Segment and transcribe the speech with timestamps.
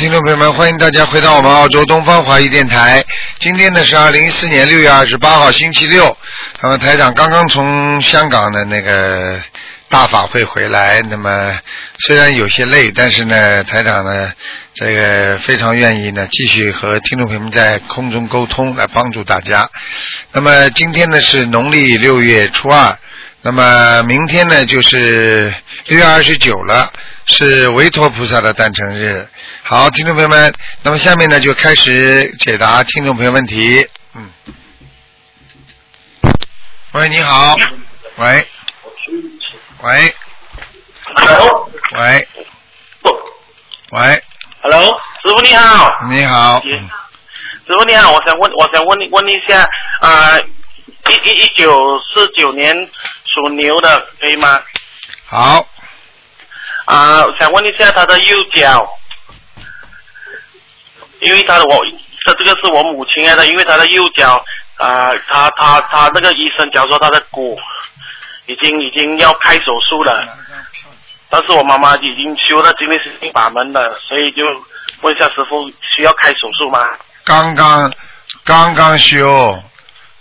[0.00, 3.04] 听众朋友们，欢迎大家回到我们澳洲东方华语电台。
[3.38, 6.16] 今天呢是二零一四年六月二十八号，星期六。
[6.62, 9.38] 那么台长刚刚从香港的那个
[9.90, 11.54] 大法会回来，那么
[11.98, 14.32] 虽然有些累，但是呢，台长呢
[14.72, 19.68] 这个非常愿意呢继续和听众朋友们在空中沟通，来帮助大家。
[20.32, 22.98] 那么今天呢是农历六月初二，
[23.42, 25.52] 那么明天呢就是
[25.86, 26.92] 六月二十九了。
[27.32, 29.28] 是维陀菩萨的诞辰日。
[29.62, 33.86] 好，听众朋友们，那么下面呢就开始解答听众朋友问题。
[34.16, 34.28] 嗯。
[36.90, 37.56] 喂，你好。
[38.16, 38.48] 喂。
[39.82, 40.14] 喂。
[41.14, 42.28] Hello，喂。
[43.92, 44.22] 喂
[44.62, 45.92] ，Hello，师傅你好。
[46.08, 46.60] 你好。
[46.62, 49.64] 师傅你好，我想问，我想问你问一下，
[50.00, 52.74] 啊、一一一九四九年
[53.34, 54.60] 属牛的可以吗？
[55.26, 55.66] 好，
[56.86, 58.88] 啊、我想问一下他的右脚，
[61.20, 61.78] 因为他的我
[62.24, 64.44] 这这个是我母亲来的，因为他的右脚
[64.76, 67.56] 啊、他他他那个医生讲说他的骨
[68.46, 70.36] 已经已经要开手术了，
[71.28, 74.42] 但是我妈妈已经修了今天是新把门了，所以就
[75.02, 76.80] 问一下师傅需要开手术吗？
[77.24, 77.92] 刚刚
[78.42, 79.62] 刚刚修，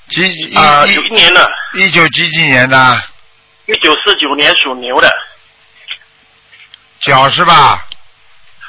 [0.10, 3.04] 几一啊、有一一年的，一九几几年的？
[3.66, 5.12] 一九四九年属牛的，
[7.00, 7.86] 脚是吧？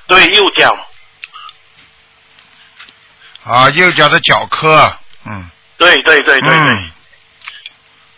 [0.06, 0.86] 对，右脚，
[3.44, 5.50] 啊，右脚的脚科，嗯。
[5.78, 6.90] 对对对对对、嗯，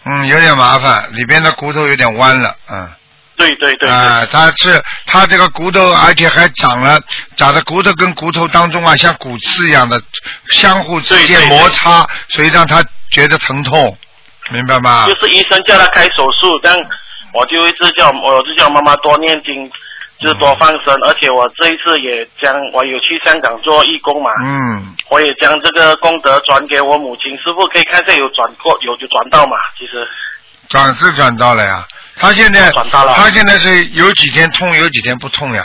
[0.05, 2.93] 嗯，有点麻烦，里边的骨头有点弯了，嗯，
[3.43, 7.01] 对对对对，啊，它是它这个骨头，而且还长了，
[7.37, 10.01] 长的骨头跟骨头当中啊，像骨刺一样的，
[10.51, 13.97] 相互之间摩擦，所以让他觉得疼痛，
[14.51, 15.07] 明白吗？
[15.07, 16.77] 就是医生叫他开手术，但
[17.33, 19.69] 我就一直叫我就叫妈妈多念经，
[20.21, 30.07] 就是多放生，而且我这一次也将我有去香港做义工嘛，嗯，我也将这个功德转给我母亲，师傅可以看一下有转过有就转到嘛，其实。
[30.69, 31.85] 转是转到了呀，
[32.17, 32.71] 他现在
[33.15, 35.63] 他现在是有几天痛，有几天不痛呀。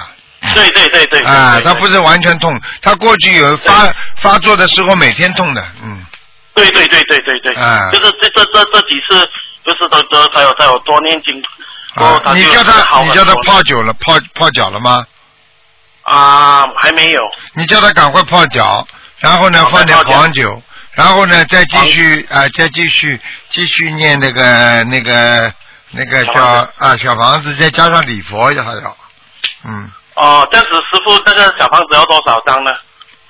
[0.53, 6.05] 对对对对啊，他不是完全痛，他过去有发发作的时候每天痛的，嗯。
[6.53, 9.19] 对对对对对对，啊就是这这这这几次
[9.63, 11.39] 就是都都他有他有多念经，
[11.95, 15.05] 过后啊，你叫他，你叫他泡酒了，泡泡脚了吗？
[16.01, 17.21] 啊还没有，
[17.53, 18.87] 你叫他赶快泡脚，
[19.19, 20.61] 然后呢放点黄酒，
[20.93, 23.19] 然后呢再继续啊、再继续
[23.49, 25.53] 继续念那个那个
[25.91, 26.43] 那个叫小
[26.77, 28.97] 啊小房子，再加上礼佛还要，
[29.63, 32.71] 嗯，哦，这样子师傅这个小房子要多少张呢？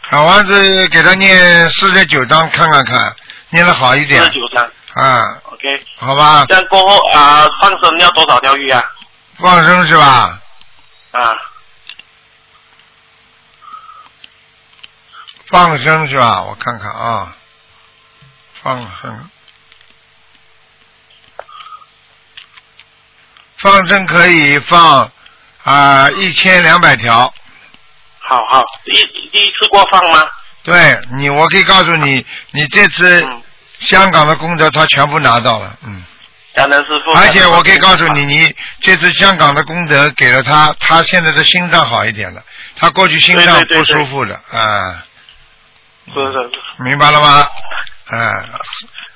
[0.09, 3.15] 小房子给他念四十九章看看看，
[3.49, 4.63] 念的好一点四十九张
[4.93, 5.67] 啊，，OK。
[5.97, 8.83] 好吧，这样过后啊、放生要多少条鱼啊？
[9.37, 10.39] 放生是吧？
[11.11, 11.35] 啊，
[15.47, 16.41] 放生是吧？
[16.41, 17.35] 我看看啊，
[18.63, 19.29] 放生，
[23.67, 25.11] 放生可以放
[25.63, 27.33] 啊一千两百条。
[28.19, 30.25] 好好，第一第一次过放吗？
[30.63, 33.41] 对你，我可以告诉你，你这次嗯，
[33.81, 36.03] 香港的功德他全部拿到了，嗯，
[36.55, 37.11] 感恩师傅。
[37.11, 42.41] 而且我可以告诉你，你这次香港的功德给了他，他现在的心脏好一点了，
[42.77, 45.03] 他过去心脏不舒服的啊，
[46.05, 46.83] 是是是。
[46.83, 47.47] 明白了吗？
[48.07, 48.43] 啊，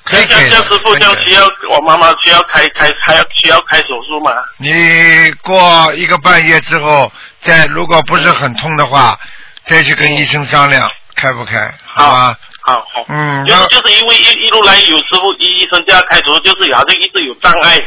[0.04, 4.32] 可以给的像像师傅这样可以给需要，我妈妈需要开开还要需要开手术吗？
[4.58, 9.18] 你过一个半月之后，再如果不是很痛的话，
[9.64, 12.36] 再去跟医生商量开不开，好吧？
[12.62, 13.04] 好好。
[13.08, 17.78] 嗯，就是就是因为一一路来有时候医医生叫他开手术，就是好像一直有障碍，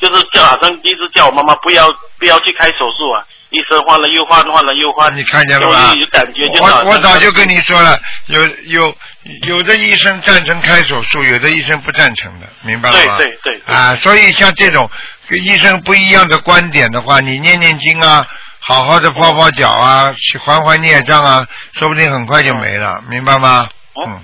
[0.00, 3.24] 就是叫好像一直叫我妈妈不要不要去开手术啊。
[3.50, 8.96] 医生换了又换，换了又换，你看见了吧有感觉就是我我早就跟你说了，有有
[9.46, 13.16] 有的医生赞成开手术，有的医生不赞成的，明白了吗？
[13.16, 13.74] 对对对对。
[13.74, 14.90] 啊，所以像这种
[15.28, 18.26] 跟医生不一样的观点的话，你念念经啊，
[18.58, 23.68] 好好的泡泡脚啊，去还还孽障啊，说不定很快就没了，明白吗？
[23.94, 24.04] 哦。
[24.06, 24.20] 嗯，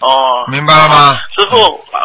[0.00, 1.20] 哦，明白了吗？
[1.38, 1.56] 师傅，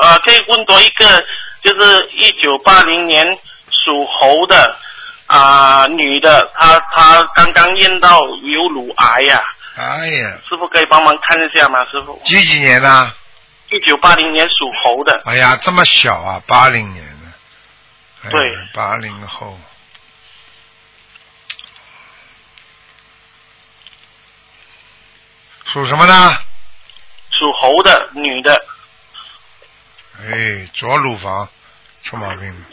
[0.04, 1.26] 呃，可以问多一个，
[1.62, 3.26] 就是一九八零年
[3.70, 4.78] 属猴的
[5.26, 9.44] 啊、女的，她她刚刚验到有乳癌呀、
[9.78, 11.86] 哎呀，师傅可以帮忙看一下吗？
[11.92, 13.14] 师傅，几几年的？
[13.70, 17.28] 一九八零年属猴的，哎呀，这么小啊，八零年的。
[18.24, 18.40] 哎对
[18.74, 19.60] 八零后。
[25.66, 26.36] 属什么呢？
[27.30, 28.60] 属猴的女的，
[30.20, 31.48] 哎，左乳房
[32.02, 32.66] 出毛病了。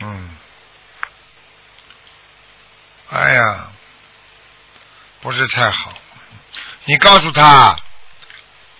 [0.00, 0.36] 嗯。
[3.10, 3.68] 哎呀，
[5.20, 5.92] 不是太好。
[6.88, 7.76] 你告诉他，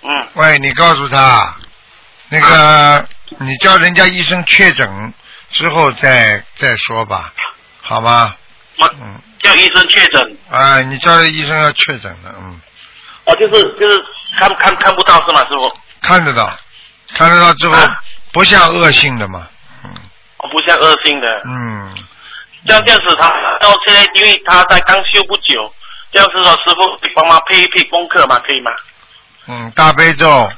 [0.01, 1.55] 嗯，喂，你告诉他，
[2.31, 3.07] 那个
[3.37, 5.13] 你叫人家医生确诊
[5.51, 7.35] 之后再再说吧，
[7.83, 8.35] 好吗？
[8.79, 12.59] 我嗯，叫医生确诊，啊，你叫医生要确诊的，嗯，
[13.27, 13.99] 哦，就是就是
[14.39, 15.71] 看看看不到是吗，师傅？
[16.01, 16.51] 看得到，
[17.13, 18.01] 看得到之后啊。
[18.33, 19.47] 不像恶性的嘛，
[19.85, 19.91] 嗯。
[20.39, 21.27] 哦，不像恶性的。
[21.45, 21.95] 嗯，
[22.67, 23.29] 这样这样子他，
[23.61, 25.75] 到现在因为他在刚修不久，
[26.13, 28.71] 这样子说师傅你帮忙配一配功课嘛，可以吗？
[29.47, 30.51] 嗯，大悲咒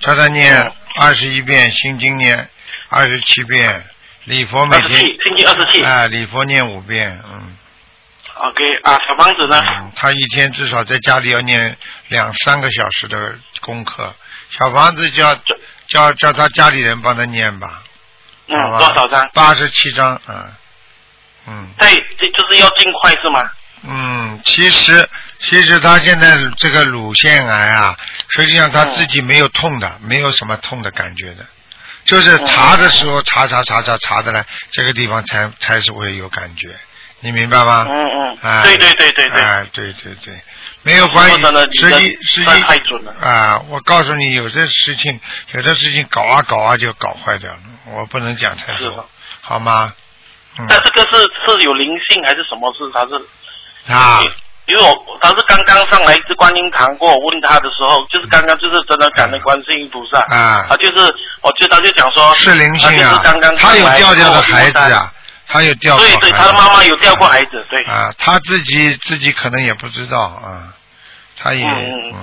[0.00, 2.48] 叫他念嗯二十一遍，心经念
[2.88, 3.84] 二十七遍，
[4.24, 5.84] 礼佛每天二十七，星期二十七。
[5.84, 7.56] 啊，礼佛念五遍，嗯。
[8.34, 9.62] OK 啊，小房子呢？
[9.68, 11.76] 嗯，他一天至少在家里要念
[12.08, 14.14] 两三个小时的功课。
[14.50, 15.34] 小房子叫
[15.86, 17.82] 叫叫他家里人帮他念吧，
[18.48, 19.30] 嗯多少张？
[19.34, 20.52] 八十七张，嗯
[21.46, 21.88] 嗯对，
[22.18, 23.40] 这就是要尽快是吗？
[23.84, 25.08] 嗯，其实
[25.40, 27.96] 其实他现在这个乳腺癌啊，
[28.36, 31.44] 实际上他自己没有痛的，没有什么痛的感觉的，
[32.04, 36.76] 就是查的时候查查查查查的呢，这个地方才才是会有感觉，
[37.20, 37.86] 你明白吗？
[37.88, 39.42] 嗯嗯，哎，对对对对对。
[39.42, 40.40] 哎，对对对，
[40.82, 41.40] 没有关系
[41.80, 43.64] 实际实际太准了啊！
[43.68, 45.20] 我告诉你，有些事情，
[45.54, 49.08] 有的事情搞啊搞啊就搞坏掉了，我不能讲太多，
[49.40, 49.92] 好吗？
[50.58, 52.80] 嗯但这个是是有灵性还是什么事？
[52.92, 53.12] 他是
[53.88, 54.20] 啊，
[54.66, 60.66] 因为我他是刚刚上来一次观音堂过，我问他的时候，就是刚刚就是真的感恩观世音菩萨啊。
[60.68, 61.00] 他就是
[61.40, 63.20] 我就他就讲说是灵性啊。
[63.24, 65.12] 刚刚，他有掉掉的过孩子啊，
[65.48, 70.72] 他有掉过对对，他的妈妈有掉过孩子，对，啊，他自己自己可能也不知道啊，
[71.36, 71.64] 他也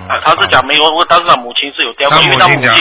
[0.08, 2.72] 他他是讲没有，我但是他母亲是有掉过，因为他母亲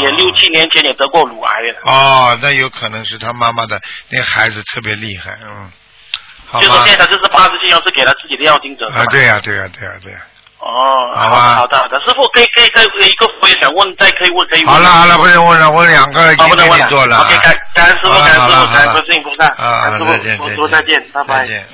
[0.00, 5.70] 也六七年前也得过乳癌的，哦，那有可能是他妈妈的那孩子特别厉害，嗯，
[6.60, 10.18] 就是现，在就是八十七张是给他自己的要经者是啊，对呀、对呀、对呀、对呀、
[10.58, 14.74] 哦，好的好的好的，师傅可以可以再有一个我也想问，再可以问可以问。
[14.74, 16.86] 好了好了，不能问了，我两个已经好不能问了。
[16.88, 17.18] 给你做了。
[17.20, 21.46] OK，感感恩师傅，好了感恩师傅，感恩好了好了观世音菩萨，啊，师傅，师傅再见，拜拜再。
[21.48, 21.66] 见。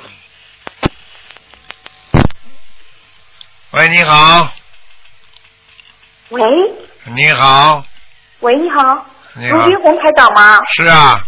[3.73, 4.53] 喂，你好，
[6.31, 6.43] 喂
[7.15, 7.85] 你好，
[8.41, 10.59] 喂，你好，你好卢，军红台长吗？
[10.77, 11.21] 是啊，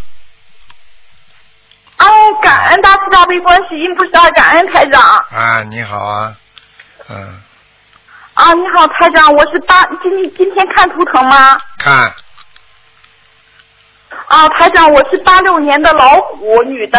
[2.04, 5.00] 哦，感恩大慈大悲观世音菩萨，感恩台长。
[5.30, 6.34] 啊，你好啊，
[7.08, 7.40] 嗯，
[8.34, 11.58] 啊，你好，台长，我是八今今天看图腾吗？
[11.78, 12.12] 看
[14.26, 16.98] 啊，台长，我是八六年的老虎，女的，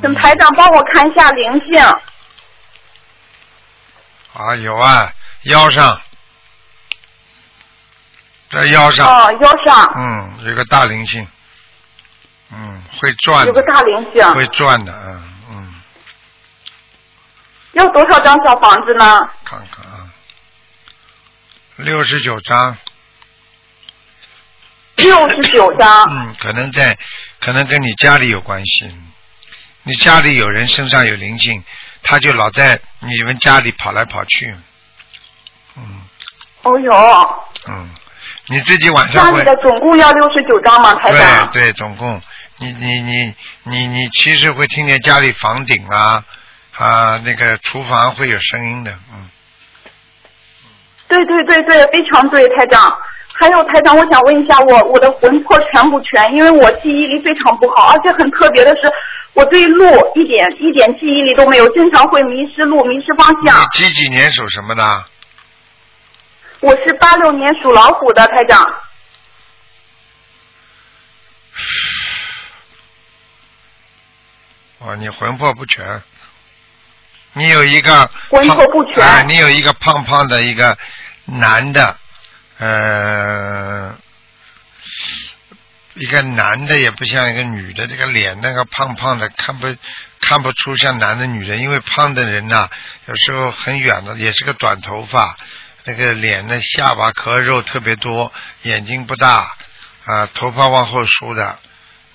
[0.00, 1.82] 请台长帮我看一下灵性。
[4.34, 5.10] 啊有啊，
[5.44, 6.00] 腰上，
[8.50, 11.26] 在腰上，哦，腰上嗯，有个大灵性，
[12.50, 15.74] 嗯，会转有个，大灵性，会转的，嗯嗯，
[17.72, 19.20] 要多少张小房子呢？
[19.44, 20.08] 看看啊，
[21.76, 22.76] 六十九张。
[24.96, 26.06] 六十九张。
[26.10, 26.98] 嗯，可能在，
[27.40, 28.90] 可能跟你家里有关系。
[29.84, 31.62] 你家里有人身上有灵性，
[32.02, 34.54] 他就老在你们家里跑来跑去。
[35.76, 36.02] 嗯
[36.62, 37.88] 哦哟，嗯，
[38.48, 41.50] 你自己晚上会家里的总共要六十九张吗，台长？
[41.52, 42.20] 对对，总共
[42.60, 43.34] 你你你
[43.64, 46.24] 你你其实会听见家里房顶啊
[46.76, 49.28] 啊那个厨房会有声音的，嗯，
[51.08, 52.96] 对对对对，非常对，台长。
[53.40, 56.34] 还有台长，我想问一下，我我的魂魄全不全？
[56.34, 58.90] 因为我记忆力非常不好，而且很特别的是，
[59.34, 59.86] 我对路
[60.16, 63.62] 一点一点记忆力都没有，经常会迷失路、迷失方向。
[63.62, 65.04] 你几几年属什么的？
[66.60, 68.60] 我是八六年属老虎的台长。
[74.80, 76.02] 哦，你魂魄不全，
[77.32, 80.78] 你有一个魂魄不全啊你有一个胖胖的一个
[81.24, 81.96] 男的，
[82.58, 83.96] 呃，
[85.94, 89.66] 一个男的也不像一个女的，这个脸那个胖胖的，看不
[90.20, 92.70] 看不出像男的女的，因为胖的人呐、
[93.06, 95.36] 有时候很远的，也是个短头发，
[95.82, 98.32] 那个脸的下巴壳肉特别多，
[98.62, 99.56] 眼睛不大，
[100.04, 101.58] 啊，头发往后梳的。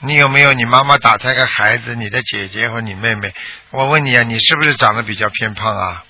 [0.05, 3.33] 你有没有你妈妈打胎个孩子，你的姐姐或你妹妹？
[3.71, 6.03] 我问你啊，你是不是长得比较偏胖啊？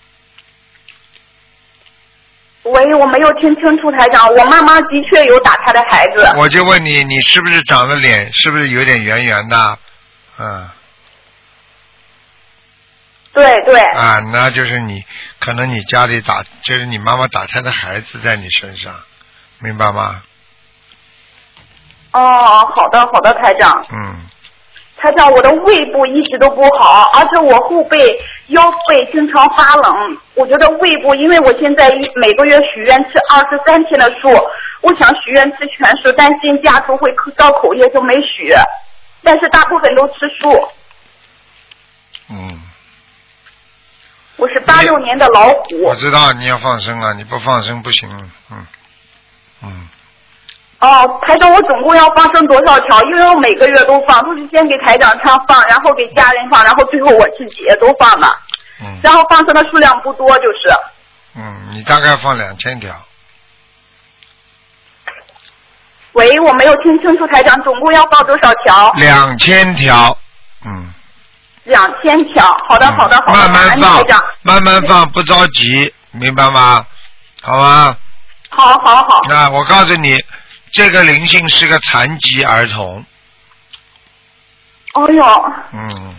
[2.64, 6.34] 喂，我没有听清楚台长，我妈妈的确有打胎的孩子。
[6.38, 9.78] 我就问你，你是不是长得脸是不是有点圆圆的？
[10.40, 10.70] 嗯，
[13.34, 15.04] 对对，啊，那就是你
[15.38, 18.96] 可能你家里打就是你妈妈打胎的孩子在你身上，
[19.60, 20.24] 明白吗？
[22.14, 23.86] 哦，好的好的，台长。
[23.92, 24.16] 嗯，
[24.98, 27.98] 台长，我的胃部一直都不好，而且我后背、
[28.48, 30.18] 腰背经常发冷。
[30.36, 34.30] 我觉得胃部，因为我现在一每个月许愿吃二十三天的素，
[34.82, 38.54] 我想许愿吃全素，担心家族会造口业就没许，
[39.24, 40.70] 但是大部分都吃素。
[42.30, 42.62] 嗯，
[44.38, 45.96] 我是八六年的老虎我。
[45.96, 48.10] 知道你要放生啊，你不放生不行。
[48.52, 48.68] 嗯
[49.64, 49.88] 嗯，
[50.84, 53.02] 哦，台长，我总共要放生多少条？
[53.04, 58.38] 因为我每个月都放，都是先给台长上放，然后给家人放，然后最后我自己也都放了。
[58.82, 60.76] 嗯然后放生的数量不多，就是。
[61.36, 62.94] 嗯，你大概放两千条。
[66.12, 68.92] 喂，我没有听清楚，台长总共要放多少条？
[68.98, 70.18] 两千条。
[70.66, 70.94] 嗯。
[71.64, 72.54] 两千条。
[72.68, 73.40] 好的，好的，好的。
[73.40, 76.86] 慢慢放台长。，慢慢放，不着急，明白吗？
[77.42, 77.96] 好吗？
[78.50, 79.22] 好好好。
[79.30, 80.16] 那我告诉你，
[80.74, 83.06] 这个灵性是个残疾儿童，
[84.96, 86.16] 哦哟，嗯，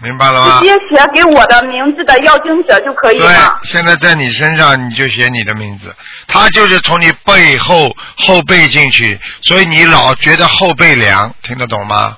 [0.00, 0.66] 明白了吗直？
[0.66, 5.92] 接写给我的名字的要经者就可以了对？，现在在你身上你就写你的名字，
[6.28, 12.16] 他就是从你背后后背进去，所以你老觉得后背凉，听得懂吗？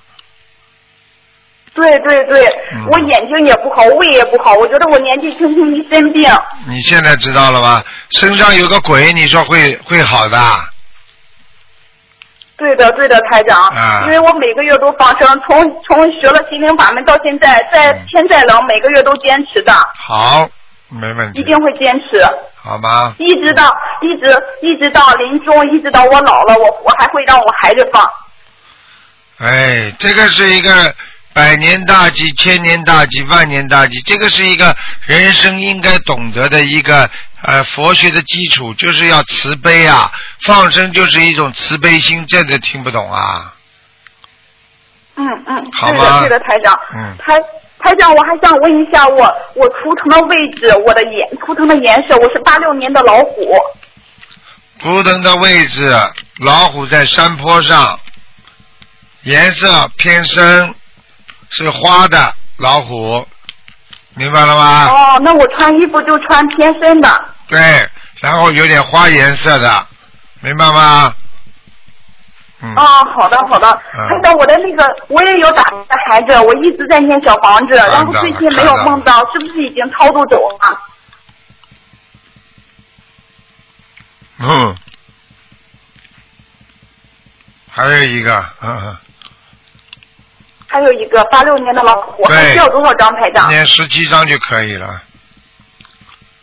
[1.73, 6.31] 对对对，嗯我眼睛也不好，胃也不好，我觉得我年纪轻轻一生病。
[6.69, 7.83] 你现在知道了吧？
[8.11, 10.39] 身上有个鬼，你说会会好的？
[12.61, 14.03] 对的，对的，台长，啊。
[14.05, 18.05] 因为我每个月都放生，从从学了心灵法门到现在，再嗯。
[18.07, 19.73] 天再冷，每个月都坚持的，
[20.07, 20.47] 好，
[20.89, 21.41] 没问题。
[21.41, 22.23] 一，定会坚持，
[22.63, 23.15] 好吗？
[23.19, 23.65] 一直到
[24.03, 28.07] 一直一直到临终，一直到我老了，我我还会让我孩子放。
[29.39, 30.95] 哎，这个是一个
[31.33, 34.77] 百年大计、千年大计、万年大计，这个是一个
[35.07, 37.09] 人生应该懂得的一个
[37.43, 43.55] 呃佛学的基础，就是要慈悲啊，放生就是一种慈悲心，这个听不懂啊？
[45.17, 46.79] 嗯嗯，好的对的，台长。
[46.95, 47.39] 嗯台
[47.79, 49.23] 台长，我还想问一下我
[49.55, 53.55] 我图腾的位置，我的颜图腾的颜色，我是八六年的老虎。
[54.79, 55.91] 图腾的位置，
[56.41, 57.99] 老虎在山坡上，
[59.23, 60.75] 颜色偏深，
[61.49, 63.27] 是花的老虎，
[64.21, 64.87] 明白了吗？
[64.91, 67.09] 哦，那我穿衣服就穿偏深的。
[67.49, 67.59] 对，
[68.21, 69.87] 然后有点花颜色的，
[70.41, 71.15] 明白吗？
[72.61, 72.75] 嗯。
[72.77, 72.83] 哦，
[73.17, 73.67] 好的好的。
[73.95, 80.81] 嗯台长，我的那个我也有打的孩子，我一直在念小房子，然后最近没有梦到，是不是已经超度走了？
[84.41, 84.77] 嗯，
[87.71, 88.97] 还有一个，嗯
[90.73, 93.49] 还有一个八六年的老虎，还需要多少张台嗯，长？
[93.49, 95.03] 念十七张就可以了。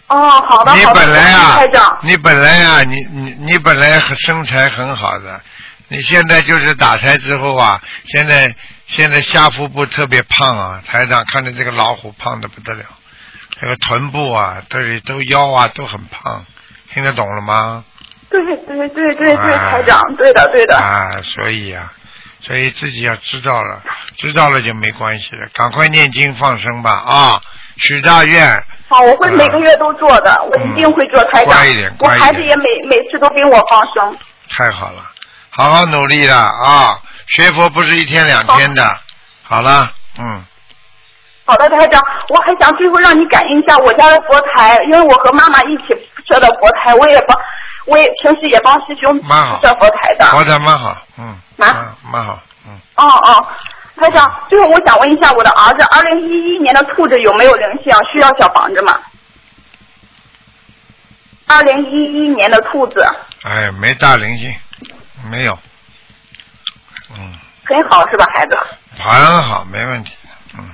[0.07, 1.61] 哦，好的你本来啊
[2.03, 5.39] 你本来啊，你你你本来很身材很好的，
[5.87, 8.53] 你现在就是打胎之后啊，现在
[8.85, 12.83] 现在下腹部特别胖啊，台长看着这个老虎胖的不得了，
[13.61, 16.45] 这个臀部啊，这里都腰啊都很胖，
[16.93, 17.85] 听得懂了吗？
[18.29, 20.77] 对对对对对，啊台长，对的对的。
[20.77, 21.93] 啊，所以啊，
[22.41, 23.81] 所以自己要知道了，
[24.17, 27.41] 知道了就没关系了，赶快念经放生吧啊，
[27.77, 31.89] 许大愿，好，我会每个月都做的，我一定会做台长嗯乖一点。
[31.99, 34.17] 我乖一点孩子也每每次都给我放生。
[34.49, 35.03] 太好了，
[35.49, 36.99] 好好努力了啊！
[37.27, 38.97] 学佛不是一天两天的。
[39.43, 40.43] 好了，嗯，
[41.45, 45.83] 好的，台长，我还想最后让你感应一下我家的佛台，因为我和妈妈一起
[46.27, 47.37] 设的佛台，我也帮，
[47.85, 49.15] 我也平时也帮师兄
[49.61, 50.25] 设佛台的。
[50.27, 53.47] 佛台蛮好，嗯，啊蛮蛮好，嗯，哦哦，
[53.99, 57.91] 台长，最后我想问一下我的儿子，二零一一年的兔子有没有灵性？
[58.11, 58.93] 需要小房子吗？
[61.47, 63.05] 二零一一年的兔子
[63.43, 64.53] 哎，没大灵性，
[65.31, 65.57] 没有，
[67.17, 68.57] 嗯，很好是吧，孩子？
[68.99, 70.13] 很好，没问题，
[70.57, 70.69] 嗯，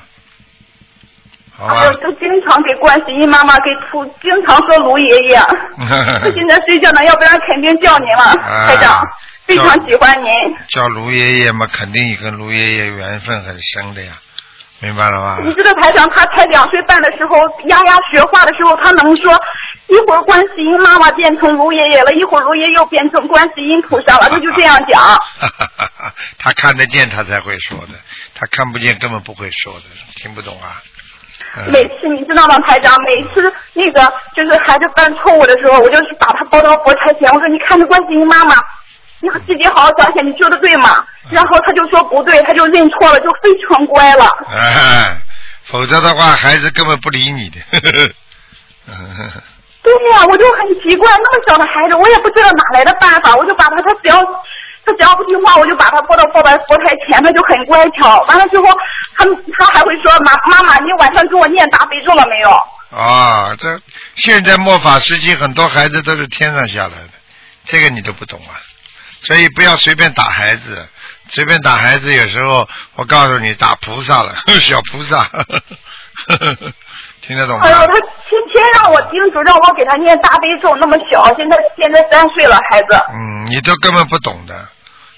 [1.55, 5.37] 好吧还有，就经常给观世音妈妈给兔，经常说卢爷爷。
[5.37, 9.07] 他现在睡觉呢，要不然肯定叫您了，啊台长，
[9.45, 10.29] 非常喜欢您。
[10.69, 14.13] 叫卢爷爷嘛，肯定跟卢爷爷缘分很深的呀，
[14.79, 15.37] 明白了吗？
[15.43, 19.33] 你知道台长他才两岁半的时候，丫丫学话的时候，他能说
[19.87, 25.17] 一会儿观世音妈妈变成卢爷爷了，一会儿卢爷又变成观世音菩萨了，他 就这样讲。
[26.39, 27.93] 他看得见，他才会说的；
[28.35, 29.81] 他看不见，根本不会说的，
[30.15, 30.81] 听不懂啊。
[31.55, 34.01] 嗯每次你知道吗，台长，每次那个
[34.35, 38.55] 就是孩子犯错误的时候，我就是把他抱到佛台前，我说你看着观世音妈妈，
[39.23, 41.01] 你自己好好想想，你说的对吗？
[41.31, 44.25] 然后他就说不对，他就认错了，就非常乖了。
[44.51, 45.15] 哎，
[45.63, 47.57] 否则的话，孩子根本不理你的。
[49.81, 54.21] 对呀、我就很奇怪，那么小的孩子，我也不知道哪来的办法，我就把他，他只要
[54.85, 58.21] 他只要不听话，我就把他抱到抱到佛台前，他就很乖巧。
[58.23, 58.65] 完了之后，
[59.17, 59.25] 他
[59.57, 62.49] 他还会说妈妈妈，你晚上给我念大悲咒了没有？
[62.91, 63.79] 啊，这
[64.17, 67.11] 现在末法时期，很多孩子都是天上下来的，
[67.65, 68.59] 这个你都不懂啊。
[69.23, 70.87] 所以不要随便打孩子，
[71.29, 75.29] 随便打孩子，有时候我告诉你，打菩萨了， 小菩萨，
[77.21, 77.65] 听得懂吗？
[77.65, 82.87] 哎呦，他天天让我叮嘱，让我给他念大悲咒，那么小，现在现在三岁了，孩子。
[83.13, 84.67] 嗯，你都根本不懂的，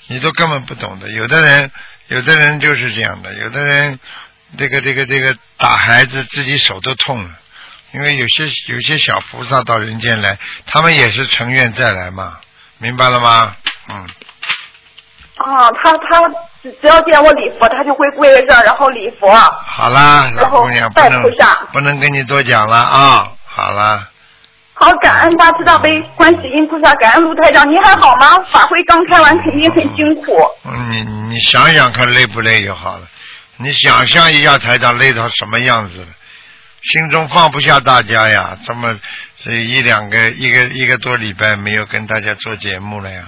[0.07, 1.09] 你都根本不懂的。
[1.09, 1.71] 有的人，
[2.07, 3.99] 有的人就是这样的，有的人
[4.57, 7.29] 这个这个这个打孩子，自己手都痛了。
[7.91, 12.37] 因为有些有些小菩萨到人间来，他们也是成愿再来嘛，
[12.77, 13.55] 明白了吗？
[13.89, 14.07] 嗯。
[15.37, 16.29] 啊，他他
[16.63, 19.29] 只只要见我礼佛，他就会跪在这儿，然后礼佛。
[19.29, 23.31] 好啦，老然后姑娘，不拜能菩萨不能跟你多讲了啊。
[23.45, 24.07] 好啦，
[24.73, 28.39] 好，感恩大慈大悲观世音菩萨，感恩卢台长，您还好吗？
[28.49, 30.37] 法会刚开完，肯定很辛苦。
[30.63, 31.01] 嗯你
[31.33, 33.05] 你想想看累不累就好了。
[33.57, 36.07] 你想象一下台长累到什么样子了，
[36.81, 38.57] 心中放不下大家呀。
[38.65, 38.97] 这么
[39.43, 43.23] 这一两个一个一个多礼拜没有跟大家做节目了呀。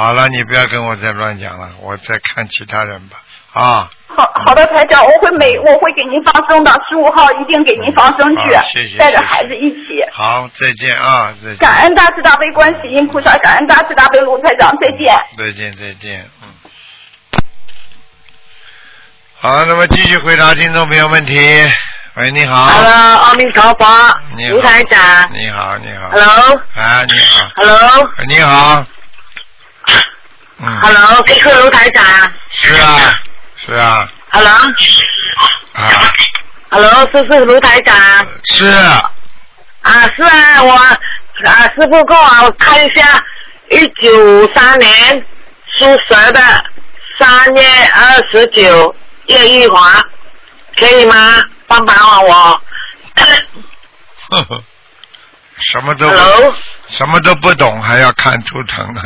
[0.00, 3.18] 好了，你不要跟我再乱讲了，我再看其他人吧。
[3.52, 10.00] 啊，好好的，台长，我会每我会给您放生的，十五号一定给您放生去好谢谢，带着孩子一起。
[10.10, 11.58] 好，再见啊，再见。
[11.58, 15.14] 感恩大慈大悲观世音菩萨，感恩大慈大悲卢台长，再见。
[15.36, 16.48] 再见，再见，嗯。
[19.38, 21.38] 好，那么继续回答听众朋友问题。
[22.14, 22.64] 喂，你好。
[22.68, 23.86] Hello，阿弥陀佛，
[24.34, 25.30] 你好卢台长。
[25.30, 26.08] 你好，你好。
[26.08, 28.06] Hello，Hello，啊，你好。
[28.26, 28.86] 你好。
[30.60, 30.80] 嗯。
[30.82, 32.04] Hello，这是卢台长。
[32.50, 33.14] 是啊，
[33.64, 37.96] 是啊，Hello，Hello，啊，是是卢台长？
[38.44, 39.10] 是啊，
[40.16, 40.98] 是啊，我啊，
[41.74, 43.24] 师傅给我看一下，
[43.70, 45.24] 一九三年
[45.78, 46.40] 属蛇的，
[47.18, 48.94] 三月二十九，
[49.26, 50.02] 叶玉华，
[50.76, 51.14] 可以吗？
[51.66, 52.62] 帮帮我。
[54.30, 54.62] 呵呵，
[55.58, 56.54] 什么都不 Hello，
[56.88, 59.00] 什么都不懂，还要看图腾呢。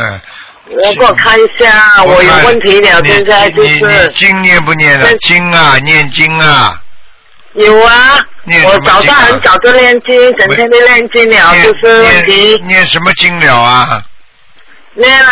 [0.70, 5.06] 我给我看一下，我有问题了，现在就你你是经念不念了？
[5.18, 6.80] 经啊，念经啊。
[7.52, 14.02] 有啊，念什么我早上很早就念经，整天都念经了，就是问题念念什么经了啊？
[14.94, 15.30] 念了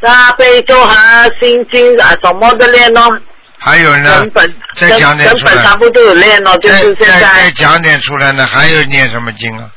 [0.00, 0.94] 大悲咒和
[1.40, 3.20] 心经啊，什么都练哦，
[3.58, 4.30] 还有呢整？
[4.30, 8.46] 本再讲点出来整本全部都有练哦，就再是现再再讲点出来呢？
[8.46, 9.68] 还有念什么经啊？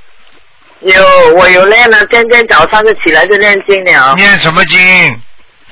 [0.84, 4.14] 有我有练了，天天早上就起来就练经了。
[4.16, 5.22] 念什么经？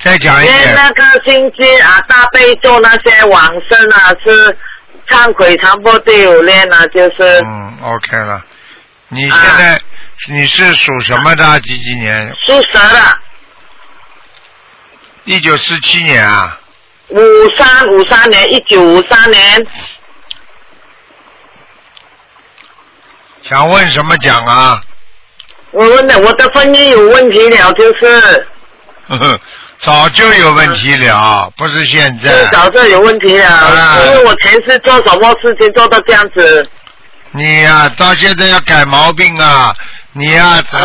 [0.02, 0.58] 再讲一遍。
[0.58, 4.58] 念那个心经啊，大悲咒那些往生啊，是
[5.08, 8.44] 忏悔差不多都有练了，就是嗯，OK 了。
[9.08, 9.80] 你现在、
[10.28, 11.60] 你是属什么的？
[11.60, 12.34] 几几年？
[12.46, 13.18] 属蛇的，
[15.24, 16.58] 一九四七年啊。
[17.08, 17.18] 五
[17.58, 19.66] 三五三年，一九五三年。
[23.42, 24.80] 想问什么讲啊？
[25.72, 28.46] 我问的，我的婚姻有问题了，就是
[29.08, 29.40] 呵呵，
[29.78, 32.46] 早就有问题了，不是现就在。
[32.46, 36.68] 早就有问题了，啊因为我前世做什么事情做到这样子，
[37.32, 39.74] 你呀、到现在要改毛病啊！
[40.12, 40.78] 你呀、这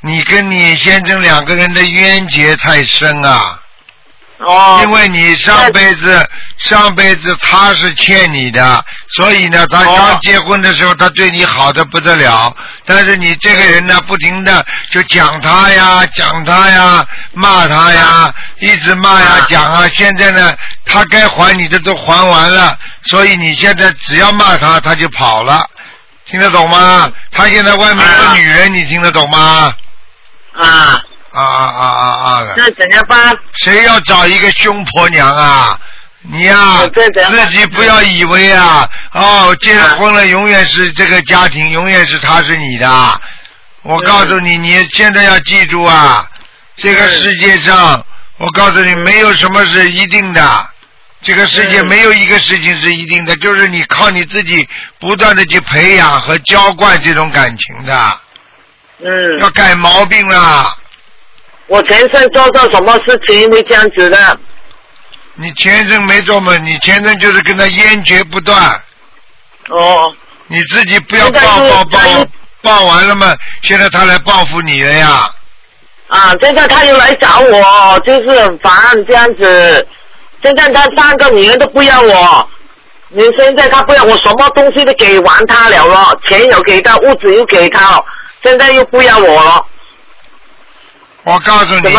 [0.00, 3.61] 你跟你先生两个人的冤结太深啊！
[4.44, 6.28] 哦，因为你上辈子
[6.58, 19.46] 上辈子他是欠你的，所以呢，他哦刚结婚的时候他对你好的不得了，但是你这个人呢，不停的就讲他呀，讲他呀，骂他呀，一直骂呀啊。
[19.48, 20.52] 讲啊，现在呢，
[20.84, 25.64] 他该还你的都还完了，所以你现在只要骂他，他就跑了，
[26.26, 27.10] 听得懂吗？
[27.30, 29.72] 他现在外面有啊女人，你听得懂吗？
[30.54, 31.00] 啊，
[31.32, 32.54] 啊啊啊啊啊！
[32.56, 33.36] 那怎样办？
[33.54, 35.78] 谁要找一个凶婆娘啊？
[36.24, 43.20] 你呀、自己不要以为啊，哦，结了婚了，永远是这个家庭，永远是他是你的。
[43.82, 46.24] 我告诉你，你现在要记住啊，
[46.76, 48.04] 这个世界上，
[48.36, 50.68] 我告诉你，没有什么是一定的。
[51.22, 54.68] 这个世界嗯没有一个事情是一定的，就是你靠你自己
[55.00, 58.20] 不断的去培养和浇灌这种感情的，
[59.00, 60.76] 嗯要嗯，改毛病了。
[61.72, 64.38] 我前生做错什么事情会这样子的？
[65.36, 66.54] 你前生没做嘛？
[66.58, 68.60] 你前生就是跟他冤绝不断，
[69.70, 70.14] 哦，
[70.48, 72.26] 你自己不要报报报
[72.60, 73.34] 报完了嘛？
[73.62, 75.30] 现在他来报复你了呀！
[76.08, 78.72] 啊，现在他又来找我，就是很烦
[79.08, 79.88] 这样子。
[80.42, 82.46] 现在他三个女人都不要我，
[83.08, 88.04] 你现在他不要我，什么东西都给完他了咯，钱有给他，物质又给他了，
[88.44, 89.66] 现在又不要我了，
[91.24, 91.96] 我告诉你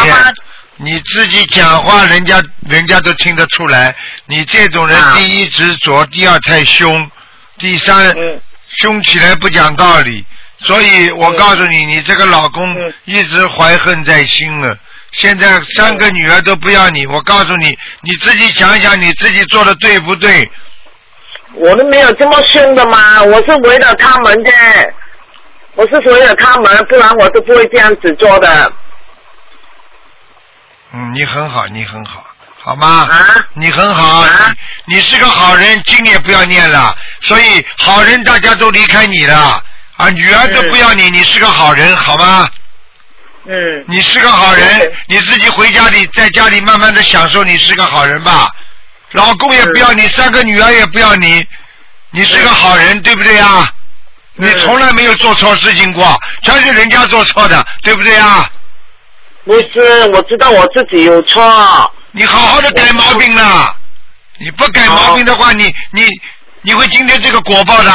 [0.77, 3.95] 你自己讲话，人家人家都听得出来。
[4.25, 5.15] 你这种人，啊。
[5.17, 7.09] 第一执着，第二太凶，
[7.57, 8.41] 第三嗯。
[8.79, 10.25] 凶起来不讲道理。
[10.59, 12.93] 所以我嗯告诉你，你这个老公嗯。
[13.05, 14.75] 一直怀恨在心了。
[15.11, 20.49] 现在三个女儿都不要你，我告诉你，你自己想想你自己做的对不对？
[21.53, 24.51] 我都没有这么凶的嘛，我是为了他们的，
[25.75, 28.73] 我是为了他们，不然我都不会这样子做的
[30.93, 32.23] 嗯，你很好，你很好，
[32.59, 33.07] 好吗？
[33.09, 33.17] 啊。
[33.55, 34.29] 你很好，啊
[34.85, 39.63] 你你是个好人，经也不要念了，所以好人大家都离开你了
[39.97, 42.47] 啊，女儿都不要你，你是个好人，好吗？
[43.45, 43.51] 嗯
[43.87, 48.49] 你是个好人，你自己回家里，在家里慢慢的享受，你是个好人吧？
[49.11, 51.45] 老公也不要你，三个女儿也不要你，
[52.11, 53.67] 你是个好人，对不对啊？
[54.35, 58.47] 你嗯从来没有做错事情过，全是人家做错的，对不对啊？
[59.45, 61.91] 不是，我知道我自己有错。
[62.11, 63.75] 你好好的改毛病了，
[64.39, 66.07] 你不改毛病的话，你你
[66.61, 67.91] 你会今天这个果报的。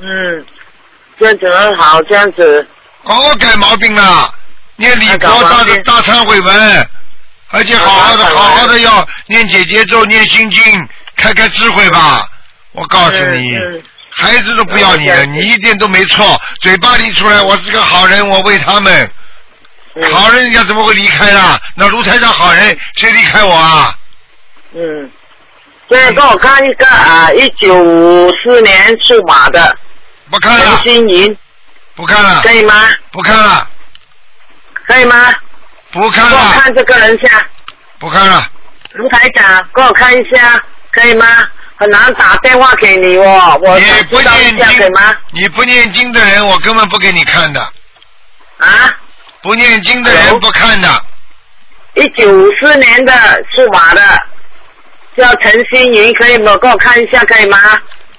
[0.00, 0.44] 嗯，
[1.18, 2.68] 这样子很好，这样子。
[3.04, 4.34] 好好改毛病了，
[4.76, 6.88] 念礼佛大的大忏悔文，
[7.50, 12.28] 而且好好的好好的要念姐姐咒、念心经，开开智慧吧。
[12.72, 13.58] 我告诉你，
[14.10, 19.10] 孩子都不要你了，嗯你一点都没错，嘴巴里出来我是个好人，我为他们，嗯
[20.12, 21.58] 好人人家怎么会离开啦？
[21.74, 23.94] 那卢台长好人，谁离开我啊？
[24.74, 25.10] 嗯，
[25.88, 29.74] 现在给我看一个啊，一九五四年属马的
[30.30, 31.36] 不看了，心莹，
[31.94, 32.74] 不看了可，以吗？
[33.10, 33.68] 不看了，
[34.86, 35.32] 可以吗？
[35.92, 37.42] 不看了，给我看这个人下，
[37.98, 38.46] 不看了。
[38.92, 41.26] 卢台长，给我看一下，可以吗？
[41.78, 47.60] 很难打电话给你哦，我你不念经的人，我根本不给你看的。
[48.58, 48.90] 啊，
[49.46, 50.88] 不念经的人不看的。
[51.94, 53.12] 一九五四年的
[53.54, 54.02] 属马的，
[55.16, 56.56] 叫陈心莹，可以吗？
[56.56, 57.56] 给我看一下，可以吗？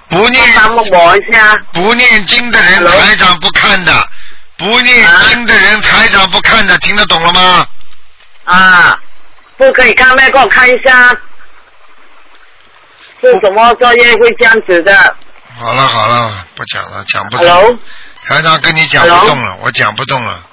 [0.08, 1.54] 不念一下。
[1.74, 3.92] 不念经的人，台长不看的。
[4.56, 7.66] 不念经的人，台长不看的，听得懂了吗？
[8.44, 8.98] 啊，
[9.58, 11.10] 不可以看麦，给我看一下，
[13.20, 15.14] 是什么作业会这样子的
[15.58, 17.46] 好了好了，不讲了，讲不动。
[17.46, 17.78] ？Hello，Hello，
[18.26, 19.26] 台长跟你讲不？
[19.26, 20.46] 动了，我讲不动了。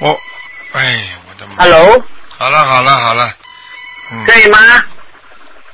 [0.00, 0.20] 我，
[0.72, 2.04] 哎，我的妈！Hello，
[2.38, 3.30] 好了好了好了，
[4.12, 4.58] 嗯，可以吗？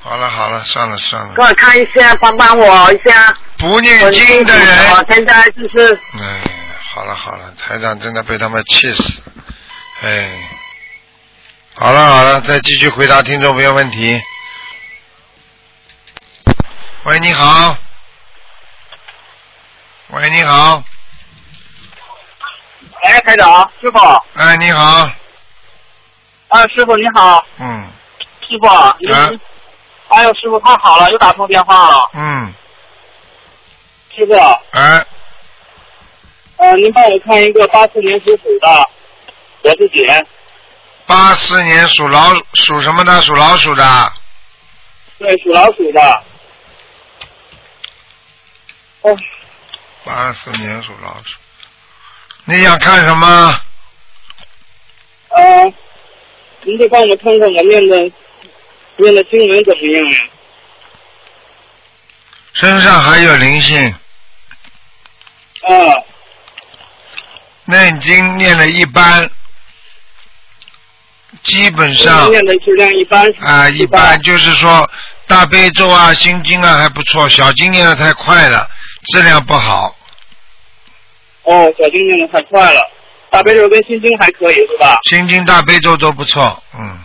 [0.01, 1.43] 好了好了，算了算了给。
[1.43, 3.37] 我看一下，帮帮我一下。
[3.59, 6.41] 不念经的人我人，现在就是哎，
[6.91, 9.23] 好了好了，台长真的被他们气死。
[10.03, 10.33] 哎，
[11.77, 14.21] 好了好了，再继续回答听众朋友问题。
[17.05, 17.77] 喂，你好。
[20.09, 20.83] 喂，你好。
[23.03, 23.99] 哎，台长，师傅，
[24.35, 25.11] 哎，你好。
[26.49, 27.91] 啊，师傅你好，嗯。
[28.49, 28.69] 师傅，
[29.01, 29.31] 您，啊。
[30.09, 32.53] 哎呦，师傅太好了，又打通电话了，嗯，
[34.15, 34.35] 师傅，
[34.79, 35.05] 哎，
[36.59, 38.89] 呃，您帮我看一个八四年属虎的，
[39.63, 40.07] 我自己，
[41.07, 43.21] 八四年属老属什么的？
[43.23, 44.13] 属老鼠的。
[45.19, 46.23] 对，属老鼠的，
[49.01, 49.17] 哦，
[50.05, 51.39] 八四年属老鼠。
[52.45, 53.61] 你想看什么？
[55.29, 55.73] 呃，
[56.63, 57.97] 您就帮我看看我念的
[58.97, 60.19] 念的经文怎么样呀？
[62.55, 63.95] 身上还有灵性，
[65.63, 65.73] 啊，
[67.65, 69.31] 念经念的一般，
[71.43, 74.89] 基本上念的质量一般，啊一般，就是说
[75.27, 78.69] 大悲咒啊、心经啊还不错，小经念的太快了，
[79.13, 79.97] 质量不好。
[81.45, 82.91] 哦，小经念的太快了，
[83.31, 84.99] 大悲咒跟心经还可以是吧？
[85.09, 86.99] 心经、大悲咒都不错，嗯，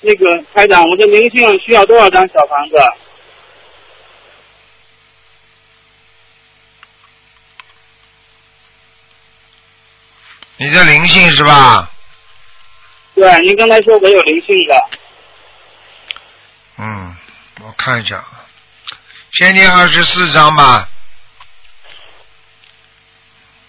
[0.00, 2.76] 那个台长，我的灵性需要多少张小房子？
[10.56, 11.90] 你的灵性是吧？
[13.14, 14.88] 对，您刚才说我有灵性的，
[16.78, 17.16] 嗯，
[17.60, 18.44] 我看一下啊，
[19.32, 20.88] 先念二十四章吧。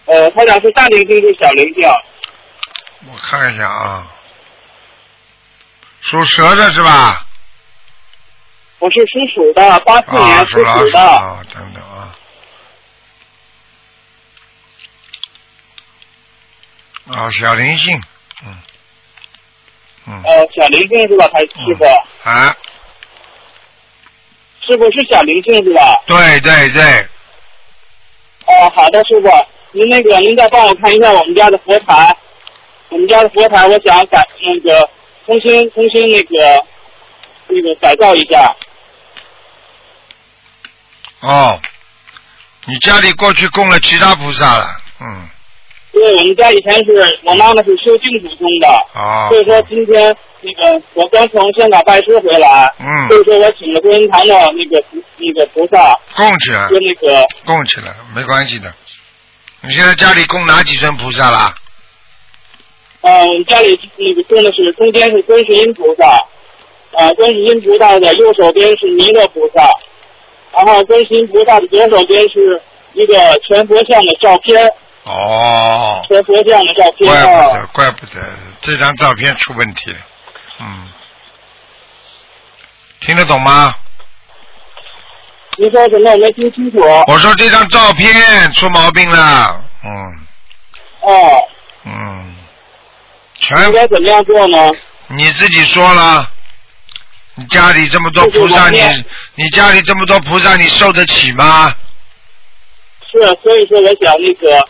[0.05, 1.83] 呃，台长是大灵性是小灵性？
[3.11, 4.07] 我看一下啊，
[6.01, 7.25] 属蛇的是吧？
[8.79, 10.99] 我是属鼠的，八四啊，年属老鼠属的。
[10.99, 12.15] 啊，等等啊。
[17.07, 17.99] 啊，小灵性，
[18.43, 18.57] 嗯，
[20.07, 21.85] 嗯，呃，小灵性是吧，台师傅？
[22.29, 22.55] 啊，
[24.61, 26.03] 师傅是小灵性是吧？
[26.07, 26.83] 对对对，
[28.47, 29.29] 哦，好的，师傅，
[29.75, 32.15] 您那个您再帮我看一下我们家的佛台，
[32.88, 34.89] 我们家的佛台，我想改那个
[35.25, 36.63] 重新重新那个
[37.49, 38.55] 那个改造一下。
[41.19, 41.59] 哦，
[42.65, 44.65] 你家里过去供了其他菩萨了，
[45.01, 45.27] 嗯，
[45.91, 54.81] 对，我们家以前是我妈妈是修净土宗的，哦，所以说今天那个我刚从香港拜师回来，嗯所以说我请了观音堂的那个
[55.17, 58.73] 那个菩萨供起来，跟那个供起来，没关系的。
[59.67, 61.54] 你现在家里供哪几尊菩萨啦？
[63.01, 66.08] 呃，我们家里那个供的是中间是观世音菩萨，
[66.97, 69.62] 啊、观世音菩萨的右手边是弥勒菩萨，
[70.54, 72.62] 然后观世音菩萨的左手边是
[72.93, 73.15] 一个
[73.47, 74.67] 全佛像的照片，
[75.04, 78.21] 哦，全佛像的照片怪不得啊，，怪不得
[78.62, 79.97] 这张照片出问题了，
[80.62, 80.88] 嗯，
[83.01, 83.75] 听得懂吗？
[85.57, 86.11] 您说什么？
[86.11, 86.79] 我没听清楚。
[87.07, 89.89] 我说这张照片出毛病了，嗯
[91.01, 91.47] 哦，
[91.85, 92.35] 嗯，
[93.39, 94.57] 全应该怎么样做呢？
[95.07, 96.29] 你自己说了，
[97.35, 98.81] 你家里这么多菩萨，你
[99.35, 101.73] 你家里这么多菩萨，你受得起吗？
[103.11, 104.61] 是，所以说我想那个，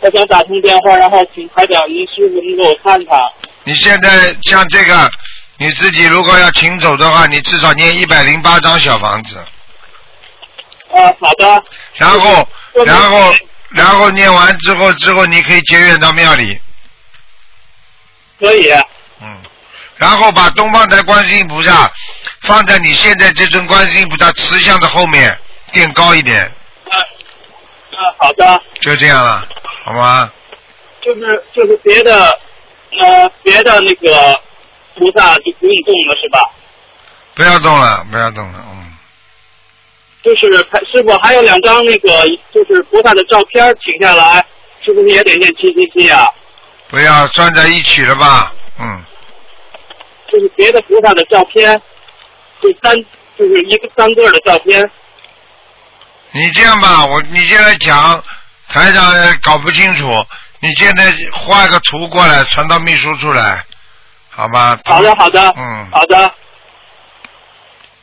[0.00, 3.20] 我想打通电话，然后请台长您师傅您给我看看。
[3.64, 5.10] 你现在像这个，
[5.56, 9.36] 你自己如果要请走的话，你至少念一百零八张小房子，
[10.92, 11.64] 啊，好的。
[11.94, 12.48] 然后
[12.84, 13.34] 然后
[13.70, 16.60] 然后念完之后之后，你可以结缘到庙里，
[18.38, 18.70] 可以。
[19.20, 19.42] 嗯，
[19.96, 21.90] 然后把东方台观世音菩萨
[22.42, 25.38] 放在你现在这尊观世音菩萨慈像的后面，
[25.72, 26.94] 垫高一点，啊
[27.90, 28.62] 啊，好的。
[28.80, 29.46] 就这样了，
[29.84, 30.30] 好吗？
[31.02, 32.38] 就是就是别的
[32.98, 34.38] 呃别的那个
[34.94, 36.40] 菩萨就不用动了是吧？
[37.34, 38.79] 不要动了，不要动了，嗯，
[40.22, 40.46] 就是
[40.92, 42.08] 师傅还有两张那个
[42.52, 44.44] 就是菩萨的照片请下来，
[44.84, 46.26] 是不是也得念七七七啊？
[46.88, 49.02] 不要算在一起了吧，嗯，
[50.28, 51.80] 就是别的菩萨的照片，
[52.60, 52.94] 就单
[53.38, 54.90] 就是一个单个的照片。
[56.32, 58.22] 你这样吧，我你现在讲，
[58.68, 60.06] 台长也搞不清楚，
[60.60, 63.64] 你现在画个图过来，传到秘书处来，
[64.28, 64.78] 好吧？
[64.84, 66.34] 好的好的，嗯好的。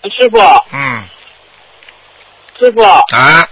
[0.03, 0.37] 师傅，
[0.71, 1.03] 嗯，
[2.59, 3.47] 师傅，啊，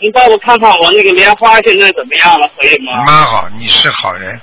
[0.00, 3.04] 您帮我看看我那个莲花现在怎么样了，可以吗？
[3.06, 4.40] 蛮好，你是好人，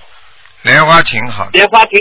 [0.63, 1.99] 莲花挺好的，莲花挺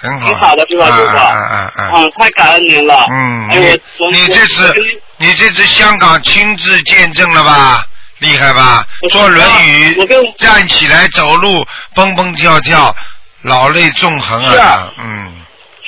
[0.00, 1.90] 很好，挺好的是吧啊师傅啊啊啊啊！
[1.94, 3.06] 嗯，太感恩您了。
[3.10, 4.74] 嗯，哎我我你你这我次
[5.18, 7.84] 你这次香港亲自见证了吧？
[8.18, 8.86] 厉害吧？
[9.02, 9.94] 我坐轮椅
[10.38, 12.94] 站起来走路，蹦蹦跳跳，
[13.42, 14.92] 老泪纵横是啊啊！
[14.98, 15.43] 嗯，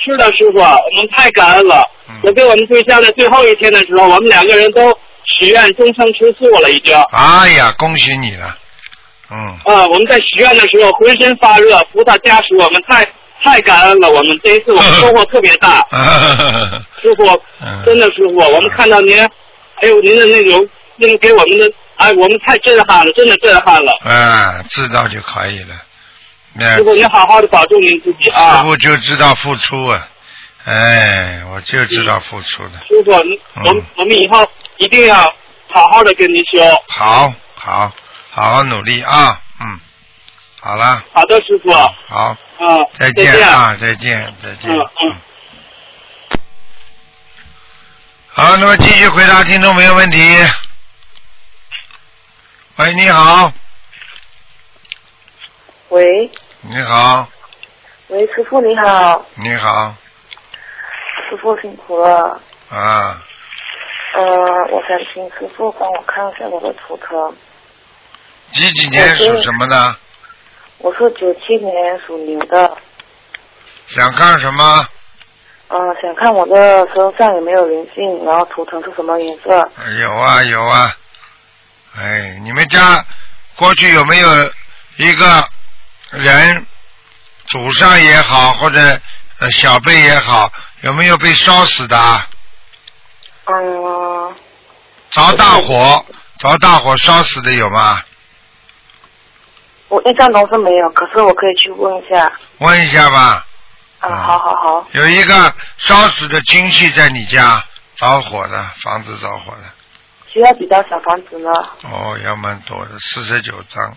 [0.07, 1.83] 是的，师傅，我们太感恩了。
[2.09, 4.91] 嗯我跟我们对象在最后一天的时候，我们两个人都
[5.37, 6.95] 许愿终生吃素了，已经。
[7.11, 8.57] 哎呀，恭喜你了，
[9.29, 13.07] 嗯，啊，我们在许愿的时候浑身发热，菩萨加持我们太
[13.43, 14.09] 太感恩了。
[14.09, 15.85] 我们这一次我们收获特别大，
[17.01, 17.25] 师傅
[17.61, 19.17] 嗯，真的师傅，我们看到您，
[19.75, 23.91] 还有您的那种那个给我们的，哎，我们太震撼了，真的震撼了。
[24.03, 25.75] 啊，知道就可以了。
[26.59, 28.63] 那师傅，你好好的保重您自己啊师啊。
[28.63, 30.07] 傅就知道付出啊，
[30.65, 32.79] 哎，我就知道付出的。
[32.87, 33.37] 师傅，我们
[33.77, 35.15] 嗯我们以后一定要
[35.69, 36.59] 好好的跟您修。
[36.89, 37.91] 好，好，
[38.31, 39.79] 好好努力啊，嗯，
[40.61, 41.71] 好了，好的，师傅。
[42.07, 44.71] 好，嗯，再见见啊，再见，再见。
[44.71, 45.21] 嗯嗯。
[48.29, 50.17] 好，那么继续回答听众朋友问题。
[52.77, 53.51] 喂，你好，
[55.89, 56.29] 喂
[56.69, 57.25] 你好，
[58.09, 59.95] 喂，师傅你好，你好，
[61.29, 62.41] 师傅辛苦了。
[62.69, 63.23] 啊，
[64.17, 64.25] 呃，
[64.65, 67.33] 我想请师傅帮我看一下我的图腾。
[68.51, 69.95] 几几年属什么的？
[70.79, 72.77] 我是九七年属牛的，
[73.87, 74.85] 想看什么？
[75.69, 79.71] 呃，想看我的身上有没有灵性，然后图腾是什么颜色？
[80.01, 80.91] 有啊有啊，
[81.95, 83.01] 哎，你们家
[83.55, 84.27] 过去有没有
[84.97, 85.25] 一个
[86.11, 86.65] 人，
[87.47, 88.79] 祖上也好，或者
[89.39, 91.97] 呃小辈也好，有没有被烧死的？
[93.45, 94.35] 嗯，
[95.11, 96.05] 着大火，
[96.39, 98.01] 着大火烧死的有吗？
[99.89, 102.31] 我印象中是没有，可是我可以去问一下。
[102.59, 103.45] 问一下吧。
[103.99, 107.63] 啊，嗯好好好，有一个烧死的亲戚在你家
[107.95, 109.63] 着火的，房子着火的，
[110.31, 111.49] 需要几张小房子呢？
[111.83, 113.95] 哦，要蛮多的，四十九张，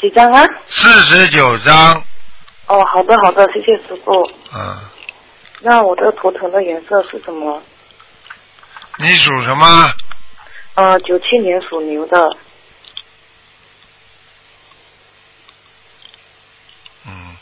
[0.00, 0.44] 几张啊？
[0.66, 2.02] 四十九张。
[2.66, 4.30] 哦，好的好的，谢谢师傅。
[4.54, 4.78] 嗯。
[5.60, 7.60] 那我的图腾的颜色是什么？
[8.98, 9.90] 你属什么？
[10.74, 12.36] 呃，九七年属牛的。
[17.06, 17.36] 嗯。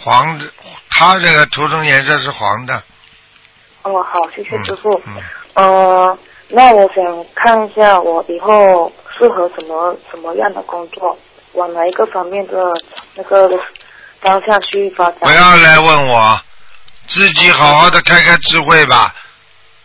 [0.00, 0.40] 黄，
[0.90, 2.82] 他这个图腾颜色是黄的。
[3.82, 4.90] 哦，好，谢谢师傅。
[5.06, 5.16] 嗯。
[5.16, 5.22] 嗯
[5.54, 6.18] 呃，
[6.48, 8.90] 那我想看一下我以后。
[9.22, 11.16] 适合什么什么样的工作，
[11.52, 12.56] 往哪一个方面的
[13.14, 13.48] 那个
[14.20, 15.20] 方向去发展。
[15.20, 16.40] 不要来问我，
[17.06, 19.14] 自己好好的开开智慧吧。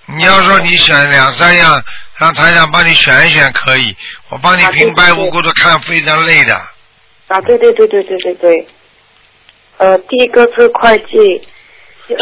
[0.07, 1.79] 你要说你选两三样，
[2.17, 3.95] 让台长帮你选一选可以，
[4.29, 6.55] 我帮你啊平白无故的看非常累的。
[7.27, 8.67] 啊，对对对对对对对。
[9.77, 11.47] 呃，第一个是会计，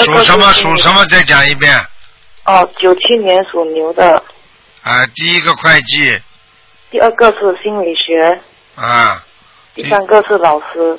[0.03, 1.05] 属什么属什么？
[1.05, 1.79] 再讲一遍。
[2.43, 4.21] 哦，九七年属牛的，
[4.81, 6.19] 啊，第一个会计
[6.95, 8.41] 第二个是心理学，
[8.75, 9.21] 啊，
[9.73, 10.97] 第三个是老师。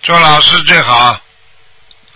[0.00, 1.18] 做老师最好，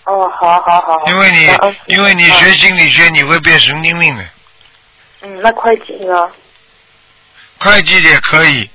[0.04, 1.04] 哦，好好好。
[1.06, 1.50] 因为你
[1.86, 4.24] 因为你学心理学，你会变神经病的。
[5.22, 6.30] 嗯，那会计呢？
[7.58, 8.70] 会计也可以，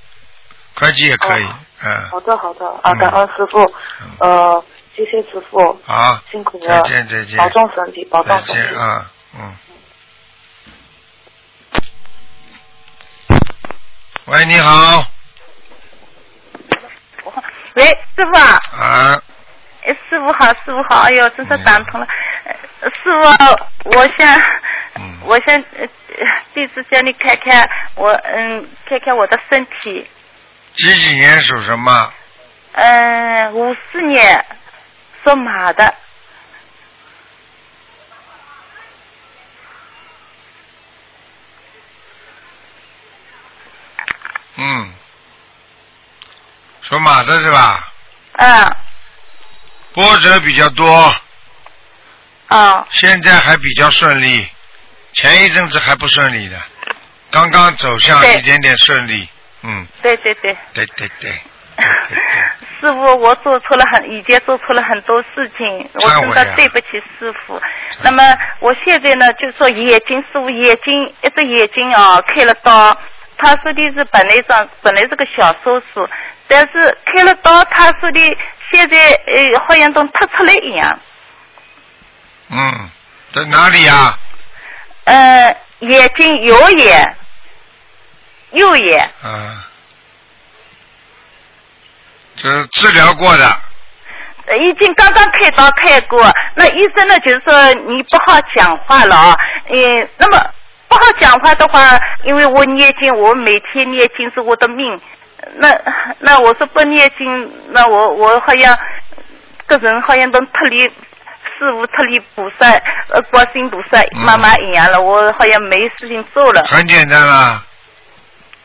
[0.74, 3.58] 会计也可以，哦嗯，好的好的啊，嗯感恩师傅，
[4.20, 4.62] 呃，
[4.94, 8.74] 谢谢师傅，好，辛苦了再，见再见，保重身体，保重再身体。
[8.74, 9.56] 见啊，嗯。
[14.30, 15.02] 喂，你好，
[17.76, 19.22] 喂，师傅啊，啊，
[19.86, 22.06] 哎师傅好，师傅好，哎呦，真是打通了。
[22.44, 24.40] 呃师傅，我想，
[24.96, 25.86] 嗯我想呃
[26.52, 30.06] 弟子叫你看看我，嗯，看看我的身体。
[30.74, 32.12] 几几年属什么？
[32.72, 34.44] 嗯，五四年
[35.24, 35.94] 属马的。
[44.58, 44.92] 嗯，
[46.82, 47.88] 属马的是吧？
[48.34, 48.76] 嗯，
[49.94, 51.14] 波折比较多，
[52.48, 54.48] 哦，现在还比较顺利，
[55.12, 56.60] 前一阵子还不顺利的，
[57.30, 59.28] 刚刚走向一点点顺利，
[59.62, 60.56] 嗯，对对对。
[60.74, 61.30] 对对对，
[62.80, 66.86] 师傅，我做错了很，以前做错了很多事情，我真的对不起
[67.18, 67.60] 师傅。
[68.02, 72.96] 那么我现在呢，就说眼睛，师傅眼睛一只眼睛啊开了刀，
[73.38, 76.06] 他说的是本来长本来是个小手术，
[76.48, 78.20] 但是开了刀，他说的
[78.72, 81.00] 现在呃好像都凸出来一样，
[82.50, 82.90] 嗯，
[83.32, 84.18] 在哪里呀、
[85.04, 87.16] 呃眼睛右眼，
[88.50, 89.64] 右眼，啊？
[92.36, 93.46] 这是治疗过的，
[94.46, 99.36] 呃已经刚刚开刀开过，那医生呢就是说你不好讲话了啊，
[99.68, 100.50] 嗯，那么
[100.88, 105.00] 不好讲话的话，因为我念经，我每天念经是我的命，
[105.56, 105.68] 那
[106.20, 108.76] 那我说不念经，那我我好像
[109.66, 112.70] 个人好像都脱离师傅脱离菩萨
[113.08, 114.20] 呃观世音菩萨嗯。
[114.20, 116.64] 妈妈一样了，我好像没事情做了。
[116.64, 117.64] 很简单啦，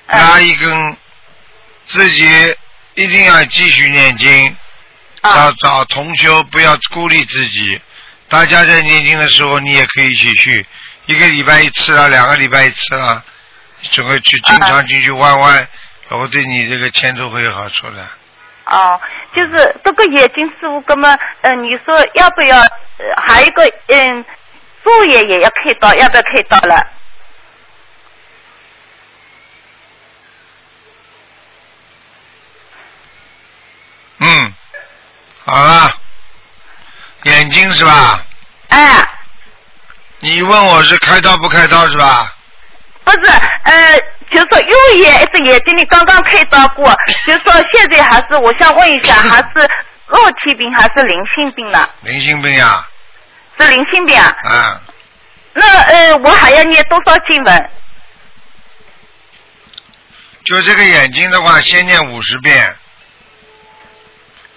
[0.08, 0.20] 嗯。
[0.20, 0.98] 拿一根，
[1.86, 2.26] 自己
[2.96, 4.56] 一定要继续念经，
[5.22, 5.54] 找啊。
[5.62, 7.82] 找同修，不要孤立自己。
[8.30, 10.66] 大家在念经的时候，你也可以一起去，
[11.06, 13.24] 一个礼拜一次啊，两个礼拜一次啊，
[13.82, 15.68] 这个去经常进去玩玩，
[16.10, 18.08] 然后对你这个前途会有好处的。
[18.66, 19.00] 哦，
[19.36, 22.58] 就是这个眼睛师傅，那么嗯，你说要不要？
[22.58, 24.24] 呃，还有一个嗯，
[24.84, 26.88] 左眼也要开刀，要不要开刀了？
[34.20, 34.54] 嗯，
[35.44, 35.92] 好了，
[37.24, 38.23] 眼睛是吧？
[40.34, 42.34] 哎，你问我是开刀不开刀是吧？
[43.04, 43.32] 不是，
[43.66, 44.00] 呃，
[44.32, 46.92] 就说右眼一只眼睛你刚刚开刀过，
[47.28, 49.70] 就说现在还是，我想问一下，还是
[50.08, 51.88] 肉体病还是灵性病呢？
[52.02, 52.84] 灵性病呀，
[53.60, 54.36] 是灵性病啊？
[54.44, 54.82] 啊，
[55.54, 57.70] 那呃，我还要念多少经文？
[60.46, 62.76] 就这个眼睛的话，先念五十遍，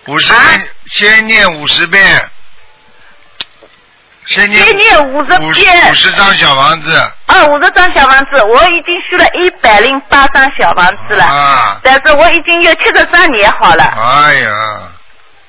[0.06, 2.30] 五十啊遍，先念五十遍，
[4.26, 6.96] 先念先念五十五十遍五十张小房子
[7.26, 11.78] 啊，五十张小房子，我已经修了一百零八张小房子了，啊！
[11.82, 13.84] 但是我已经有七十三年好了。
[13.84, 14.78] 哎呀，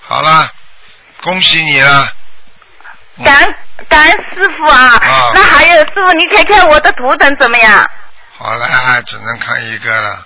[0.01, 0.49] 好了，
[1.23, 2.03] 恭喜你了。
[3.17, 3.55] 嗯感恩
[3.89, 4.93] 感恩师傅啊！
[5.01, 7.83] 啊那还有师傅，你看看我的图腾怎么样？
[8.37, 8.67] 好了，
[9.07, 10.23] 只能看一个了。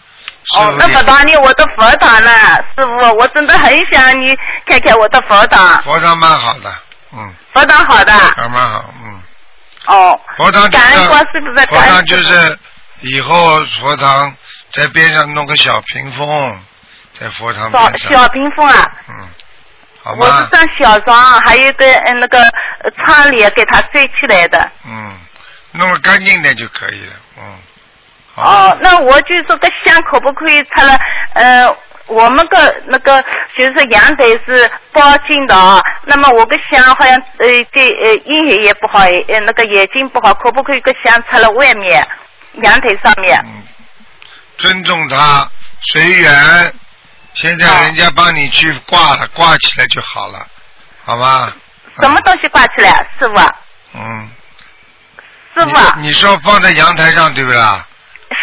[0.57, 2.31] 哦那你不当你我的佛堂了，
[2.75, 4.35] 师傅，我真的很想你
[4.65, 6.69] 看看我的佛堂，佛堂蛮好的，
[7.13, 8.13] 嗯，佛堂好的。
[8.13, 9.21] 还蛮好，嗯。
[9.87, 12.59] 哦，佛堂就感恩是观世音菩萨，佛堂就是
[13.01, 14.33] 以后佛堂
[14.71, 16.63] 在边上弄个小屏风，
[17.19, 19.29] 在佛堂傅小边上，小屏风啊，嗯，
[20.03, 20.49] 好我是吗？
[20.51, 24.71] 张小床，还有一个嗯那个呃窗帘给它塞起来的。
[24.85, 25.19] 嗯，
[25.71, 27.43] 弄得干净点就可以了，嗯。
[28.33, 30.97] 好哦，那我就说个香可不可以拆了？
[31.33, 31.77] 呃，
[32.11, 33.21] 我们个那个
[33.57, 42.07] 就是阳台是包金的啊，那么我个香好像呃对呃阴影也不好，呃那个眼睛不好，可不可以个香插了外面
[42.63, 43.39] 阳台上面？
[43.45, 43.63] 嗯，
[44.57, 45.49] 尊重他，
[45.93, 46.73] 随缘。
[47.33, 50.45] 现在人家帮你去挂了，挂起来就好了，
[51.05, 51.49] 好吗？
[52.01, 53.35] 什么东西挂起来，师傅？
[53.93, 54.29] 嗯，
[55.55, 57.87] 师傅啊，你你说放在阳台上对不啦？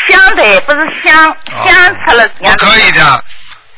[0.08, 1.74] 香台不是香哦香
[2.06, 2.70] 插了阳台上。
[2.70, 3.24] 可以的，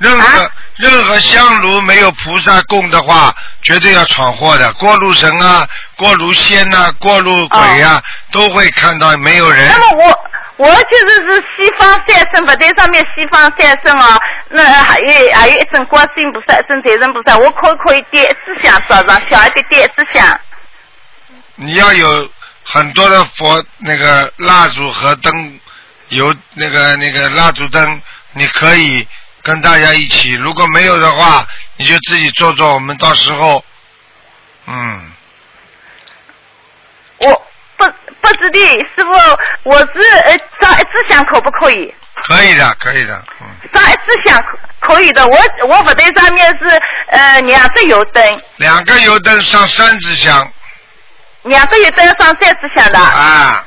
[0.01, 4.73] 任何、啊任何香炉没有菩萨供的话，绝对要闯祸的。
[4.73, 9.79] 过路神啊，过路仙呐、过路鬼呀、都会看到没有人哦那。
[9.79, 10.21] 么我
[10.57, 20.41] 我就是是西方三圣，佛台上面西方三圣啊，那还有还有一尊观世音菩萨，一尊财神菩萨，我可不可以点一支香烧上，小一点点一支香？
[21.57, 22.27] 你要有
[22.65, 25.61] 很多的佛那个蜡烛和灯，
[26.09, 28.01] 有那个那个蜡烛灯，
[28.33, 29.07] 你可以
[29.43, 30.33] 跟大家一起。
[30.33, 32.75] 如果没有的话，你就自己做做。
[32.75, 33.65] 我们到时候，
[34.67, 35.13] 嗯，
[37.19, 37.85] 我不
[38.21, 39.11] 不知道，师傅，
[39.65, 41.95] 我是呃烧一支香可不可以？
[42.29, 46.69] 可以的，可以的，嗯，烧一支香可可以的，我我佛台上面是
[47.09, 50.53] 呃两个油灯，两个油灯上三支香
[51.45, 52.99] 两个油灯上三支香的。
[52.99, 53.65] 啊。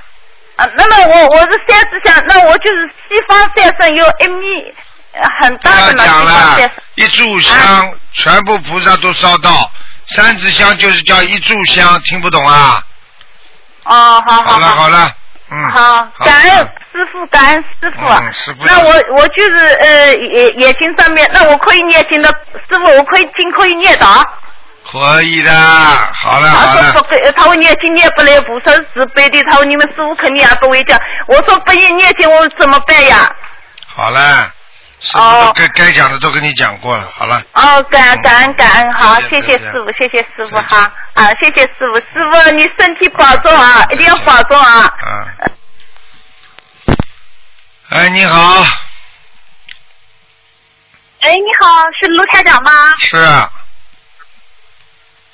[0.56, 4.76] 啊，那么我我是三支香，那我就是西方三圣有一米呃
[5.42, 9.72] 很不大的嘛，要讲了。，一炷香、全部菩萨都烧到，
[10.08, 12.84] 三支香就是叫一炷香，听不懂啊？
[13.86, 15.12] 哦，好好了好好了，
[15.52, 18.06] 嗯，好，感恩嗯师傅，感恩师傅。
[18.06, 22.28] 啊嗯师傅那我我就是呃眼眼睛上面，那我可以念经的，
[22.70, 24.24] 师傅，我可以经可以念的啊。
[24.86, 29.44] 可以的，好了好了他说不，给，他说念经念不来，菩萨是慈悲的。
[29.44, 31.00] 他说你们师傅肯定也不会讲。
[31.28, 33.30] 我说不念念经，我怎么办呀？
[33.88, 34.52] 好了，
[35.04, 40.68] 师傅哦该该讲的都跟你讲过了，好了，哦，感感恩感恩，好，谢谢师傅，谢谢师傅再见。
[40.70, 44.80] 哈，啊，谢谢师傅，师傅你身体保重啊，一定要保重啊。
[45.02, 45.28] 啊。
[47.90, 48.64] 哎，你好，
[51.20, 52.72] 哎，你好，是卢台长吗？
[52.98, 53.52] 是啊，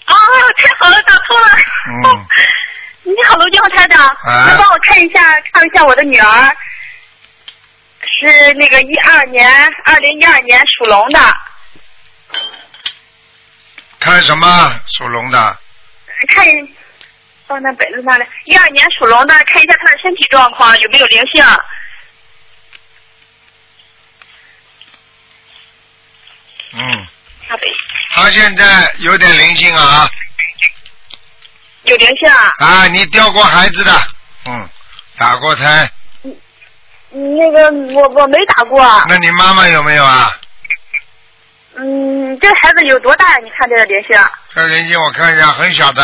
[0.06, 0.16] 啊，
[0.58, 1.48] 太好了，打通了。
[1.88, 2.26] 嗯。
[3.04, 4.48] 你好，卢金红台长，哎。
[4.48, 5.20] 能帮我看一下
[5.54, 6.58] 看一下我的女儿，
[8.20, 9.50] 是那个一二年，
[9.86, 11.38] 二零一二年属龙的，
[14.00, 15.58] 看什么属龙的？
[16.28, 16.46] 看
[17.48, 21.44] 放在本子上了，一二年属龙的，看一下他的身体状况有没有灵性。
[26.72, 27.08] 嗯，
[28.12, 30.08] 他现在有点灵性啊
[31.84, 32.54] 有灵性啊。
[32.60, 32.88] 啊！
[32.88, 34.08] 你掉过孩子的，
[34.46, 34.70] 嗯，
[35.18, 35.90] 打过胎，
[37.12, 40.32] 那个我我没打过，那你妈妈有没有啊？
[41.76, 43.38] 嗯，这孩子有多大呀？
[43.42, 44.20] 你看这个灵性？
[44.54, 46.04] 这灵性我看一下，很小的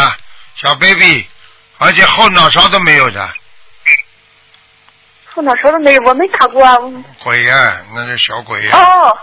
[0.55, 1.27] 小 baby，
[1.77, 3.29] 而且后脑勺都没有的，
[5.33, 6.63] 后脑勺都没有，我没打过。
[6.65, 6.77] 啊
[7.23, 9.17] 鬼呀、那是小鬼呀、哦，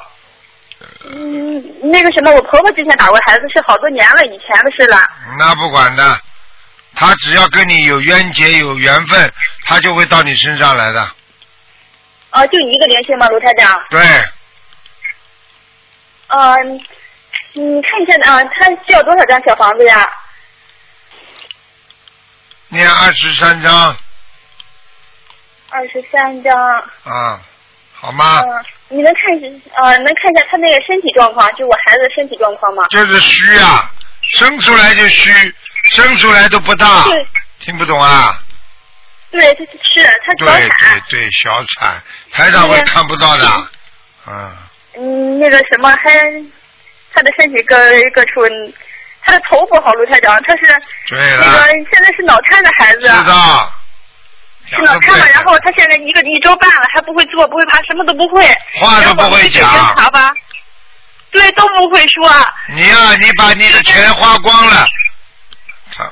[1.05, 4.99] 嗯，那个什么，我婆婆之前打过孩子，是好多年了，以前的事了。
[5.39, 6.21] 那不管的，
[6.95, 9.33] 他只要跟你有冤结有缘分，
[9.65, 11.09] 他就会到你身上来的。
[12.33, 13.71] 哦，就一个灵性吗，卢台长？
[13.91, 14.01] 对，
[16.29, 16.81] 嗯、
[17.53, 20.09] 你看一下啊、他需要多少张小房子呀？
[22.69, 23.95] 念二十三张
[25.69, 26.57] 二十三张。
[27.05, 27.39] 啊，
[27.93, 28.41] 好吗？
[28.41, 32.87] 嗯、你能看一呃，能看一下他那个身体状况，就我孩子的身体状况吗？
[32.89, 33.91] 就是虚啊，
[34.23, 35.31] 生出来就虚，
[35.91, 36.87] 生出来都不大，
[37.61, 38.33] 听不懂啊？
[39.33, 39.69] 对，他是
[40.27, 41.19] 他对小产对。
[41.19, 43.47] 对，小产，台长会看不到的。
[44.29, 44.57] 嗯，
[44.99, 46.11] 嗯，那个什么，还
[47.15, 47.77] 他的身体各
[48.15, 48.41] 各处，
[49.23, 50.63] 他的头不好，卢台长，他是
[51.09, 53.01] 对那个，现在是脑瘫的孩子。
[53.01, 53.73] 知道。
[54.71, 58.47] 是脑瘫了，然后他现在一个一周半了，还不会坐，不会爬，什么都不会。
[58.81, 60.33] 话都不会讲检查吧。
[61.31, 62.31] 对，都不会说。
[62.75, 64.87] 你呀、你把你的钱花光了。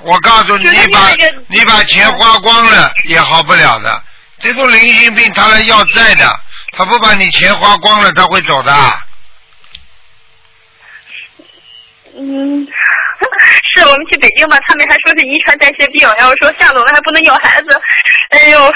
[0.03, 1.11] 我告诉你，你把
[1.49, 4.03] 你把钱花光了也好不了的。
[4.39, 6.29] 这种灵性病他来要债的，
[6.73, 8.73] 他不把你钱花光了，他会走的。
[12.17, 12.67] 嗯，
[13.77, 17.81] 是我们去北京吧，他们还说是遗传代谢病，然后说下楼了还不能要孩子。
[18.31, 18.73] 哎呦，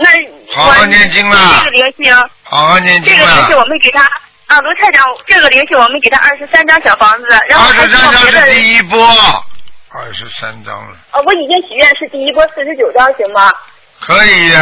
[0.00, 0.08] 那
[0.54, 3.56] 好好念经啦这个灵性，好好念经这个灵性。
[3.58, 4.02] 我们给他
[4.46, 8.98] 啊，卢太长，这个灵性我们给他二十三张小房子，然后二还十三章需要别的是第一波，
[9.98, 13.50] 二十三章了，啊，我已经许愿是第一波四十九张，行吗？
[14.00, 14.52] 可以。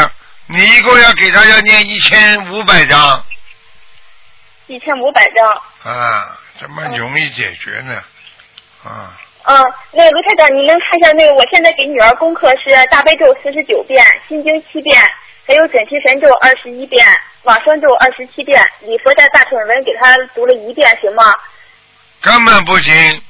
[0.47, 3.24] 你一共要给他要念一千五百章，
[4.66, 5.47] 一千五百张。
[5.82, 7.95] 啊，这么容易解决呢，
[8.85, 9.57] 啊，嗯，
[9.93, 11.35] 那个卢台长，你能看一下那个？
[11.35, 15.01] 我现在给女儿功课是大悲咒四十九遍，心经七遍，
[15.49, 17.05] 还有准提神咒二十一遍，
[17.45, 21.35] 往生咒二十七遍，礼佛在大乘文给她读了一遍，行吗？
[22.20, 23.22] 根本不行，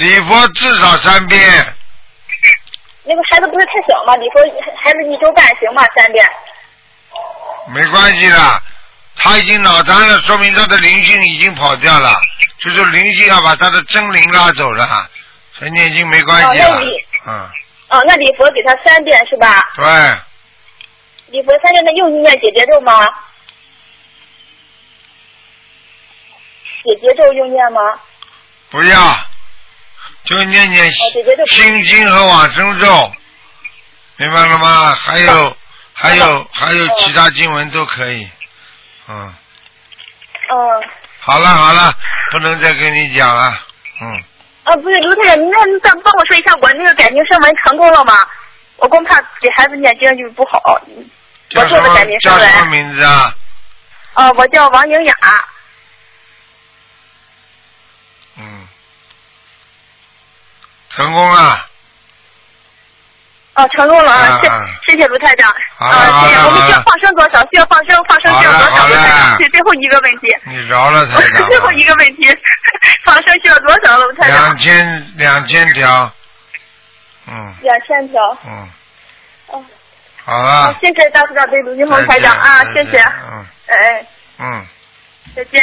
[0.00, 1.38] 礼佛至少三遍，
[3.04, 4.16] 那个孩子不是太小吗？
[4.16, 4.40] 礼佛
[4.82, 5.84] 孩子一周半行吗？
[5.94, 6.26] 三遍。
[7.74, 8.62] 没关系的，
[9.16, 12.14] 他已经脑瘫了，说明他的灵性已经跑掉了，
[12.60, 14.88] 就是灵性要把他的真灵拉走了，
[15.52, 16.90] 所以念经没关系了哦那你，
[17.26, 17.50] 嗯，
[17.90, 19.62] 哦，那礼佛给他三遍是吧？
[19.76, 19.84] 对，
[21.26, 23.06] 礼佛三遍，那又念姐姐咒吗？
[26.84, 27.80] 姐姐咒用念吗？
[28.70, 29.14] 不要，
[30.24, 30.92] 就念念。
[30.92, 33.12] 心经和往生咒，
[34.16, 34.94] 明白了吗？
[34.94, 35.56] 还有
[35.92, 38.28] 还有还有其他经文都可以，
[39.08, 39.34] 嗯，
[40.50, 40.88] 嗯。
[41.18, 41.92] 好了好了，
[42.30, 43.52] 不能再跟你讲了，
[44.00, 44.24] 嗯，
[44.64, 48.26] 啊，不是刘太太，您那你再帮我说一下，我那个改名声文成功了吗？
[48.76, 50.80] 我光怕给孩子念经就不好。
[51.54, 52.40] 我做的改名声文。
[52.40, 53.34] 叫什么名字啊？
[54.14, 55.14] 啊，我叫王宁雅。
[58.38, 58.68] 嗯，
[60.90, 61.66] 成功了，
[63.54, 64.38] 哦，成功了啊！
[64.42, 65.48] 谢啊谢谢卢台长。
[65.78, 66.36] 啊，谢谢。
[66.44, 67.40] 我们需要放生多少？
[67.50, 68.86] 需要放生放生需要多少？
[68.86, 70.36] 卢台长，这最后一个问题。
[70.46, 72.26] 你饶了台长 最后一个问题，
[73.04, 73.96] 放生需要多少？
[73.98, 74.58] 卢台长两？
[74.58, 76.10] 千两千条，
[77.28, 78.38] 嗯两千条。
[78.44, 78.68] 嗯，
[79.48, 79.64] 哦，
[80.24, 82.98] 好了好，，谢谢大慈大悲卢金红台长啊，谢谢。
[83.00, 84.06] 嗯哎，
[84.38, 84.66] 嗯。
[85.36, 85.62] 再见。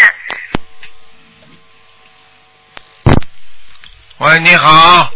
[4.20, 5.12] 喂，你好，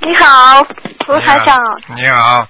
[0.00, 0.62] 你好，
[1.06, 1.58] 卢台长。
[1.96, 2.46] 你好，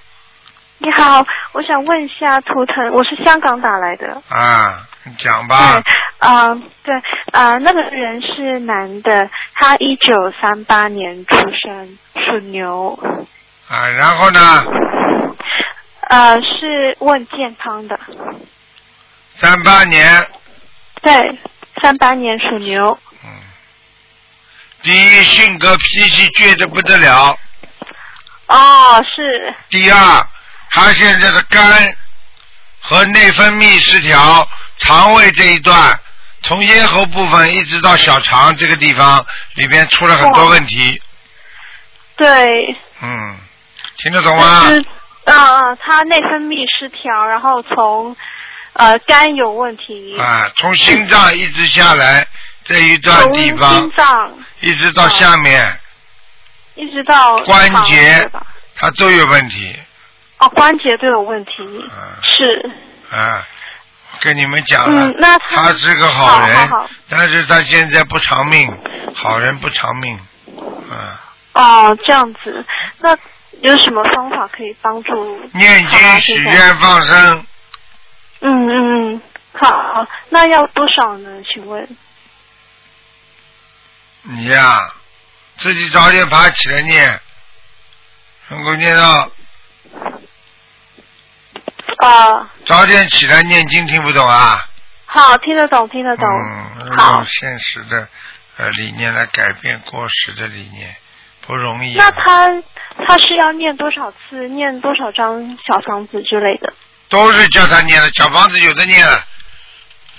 [0.79, 4.21] 你好，我想问一下图腾，我是香港打来的。
[4.27, 5.81] 啊，你讲吧。
[5.81, 6.53] 对，，啊、
[6.83, 6.93] 对，
[7.31, 10.11] 啊、那个人是男的，他一九
[10.41, 12.99] 三八年出生，属牛，
[13.69, 14.39] 啊，然后呢，
[16.09, 17.97] 呃，是问健康的，
[19.37, 20.27] 三八年，
[21.01, 21.39] 对，
[21.81, 22.99] 三八年属牛，
[24.89, 27.37] 第一性格脾气倔得不得了，
[28.47, 30.27] 哦，是，第二，
[30.71, 31.61] 他现在的肝
[32.81, 35.99] 和内分泌失调，肠胃这一段，
[36.41, 39.23] 从咽喉部分一直到小肠这个地方
[39.53, 40.99] 里边出了很多问题，
[42.15, 42.27] 对，
[43.03, 43.37] 嗯，
[43.97, 44.69] 听得懂吗？
[44.69, 44.85] 就是，
[45.25, 48.17] 啊、啊，他内分泌失调，然后从
[48.73, 52.25] 呃肝有问题，啊，从心脏一直下来
[52.63, 53.81] 这一段地方。
[53.81, 55.79] 心，脏一直到下面。
[56.75, 58.45] 一直到关节对吧
[58.75, 59.75] 它都有问题
[60.37, 61.51] 哦，关节都有问题，
[62.23, 62.71] 是，
[63.13, 63.45] 啊！
[64.21, 68.73] 跟你们讲了，嗯那他他是个好人，好好好但是他现在不偿命，
[69.13, 70.17] 好人不偿命，
[70.89, 71.19] 啊！
[71.51, 72.65] 哦，这样子，
[72.99, 73.17] 那
[73.61, 77.45] 有什么方法可以帮助念经、许愿、放生，
[78.39, 79.21] 嗯嗯嗯，
[79.53, 81.29] 好那要多少呢？
[81.53, 81.85] 请问？
[84.23, 84.79] 你呀、
[85.57, 87.19] 自己早点爬起来念，
[88.49, 89.31] 能够念到
[91.97, 94.65] 啊，早点起来念经，听不懂啊？
[95.05, 96.27] 好，听得懂，听得懂。
[96.29, 98.07] 嗯，好用现实的
[98.57, 100.95] 呃理念来改变过时的理念，
[101.47, 102.11] 不容易、那啊。
[102.11, 102.63] 他
[103.07, 106.73] 他是要念多少次，念多少张小房子之类的？
[107.09, 109.23] 都是叫他念的，小房子有的念了。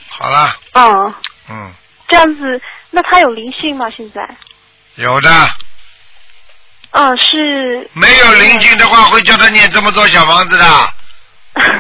[0.09, 1.14] 好了，嗯，
[1.48, 1.72] 嗯，
[2.09, 2.61] 这样子，
[2.91, 3.86] 那他有灵性吗？
[3.97, 4.20] 现在？
[4.97, 5.30] 有的，
[6.91, 7.88] 嗯，是。
[7.93, 10.64] 没有灵性的话会叫他念这么多小房子的，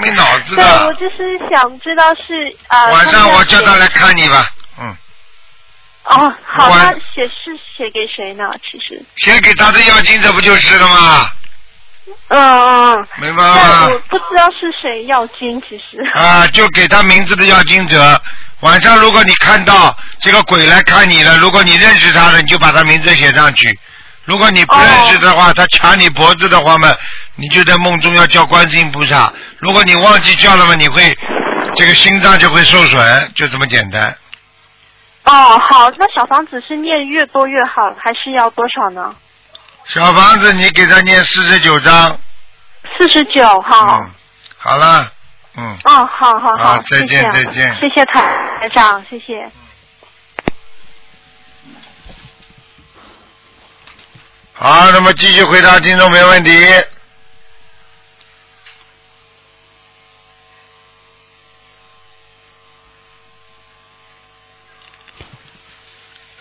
[0.00, 0.92] 没脑子 对，我。
[0.94, 2.86] 就是想知道是啊。
[2.86, 4.48] 晚上我叫他来看你吧，
[4.78, 4.96] 嗯，
[6.04, 8.44] 哦，好，晚那写是写给谁呢？
[8.62, 11.30] 其实，写给他的要经这不就是了吗？
[12.28, 13.98] 嗯嗯，明白但我？
[14.08, 16.00] 不知道是谁要经，其实。
[16.14, 18.22] 啊，就给他名字的要经者。
[18.60, 23.78] 晚上如果你看到这个鬼来看你了，如果你认识他了，你就把他名字写上去。
[24.24, 26.94] 如果你不认识的话，他掐你脖子的话嘛，
[27.36, 29.32] 你就在梦中要叫观世音菩萨。
[29.58, 31.16] 如果你忘记叫了嘛，你会
[31.74, 34.14] 这个心脏就会受损，就这么简单。
[35.24, 39.14] 哦，好，那小房子是念越多越好，还是要多少呢？
[39.86, 42.18] 小房子你给他念四十九章，
[42.98, 43.96] 四十九，好。
[43.96, 44.10] 嗯，
[44.58, 45.10] 好了，
[45.56, 48.22] 嗯，哦，好好好再谢谢啊见再见谢谢台
[48.60, 49.50] 台长，谢谢。
[54.52, 56.50] 好，那么继续回答听众没问题。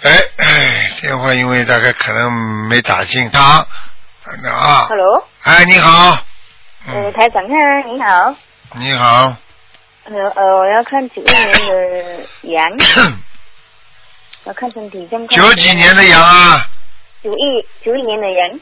[0.01, 2.31] 哎，电话因为大概可能
[2.67, 3.29] 没打进。
[3.31, 3.65] 好，
[4.43, 6.17] 那啊，Hello，哎，你好，
[6.87, 8.35] 呃，台长啊，你好，
[8.75, 9.35] 你好，
[10.05, 12.63] 呃呃，我要看九一年的羊，
[14.43, 15.27] 我看身体健康。
[15.29, 16.67] 九几年的羊啊？
[17.23, 18.59] 九一九一年的羊，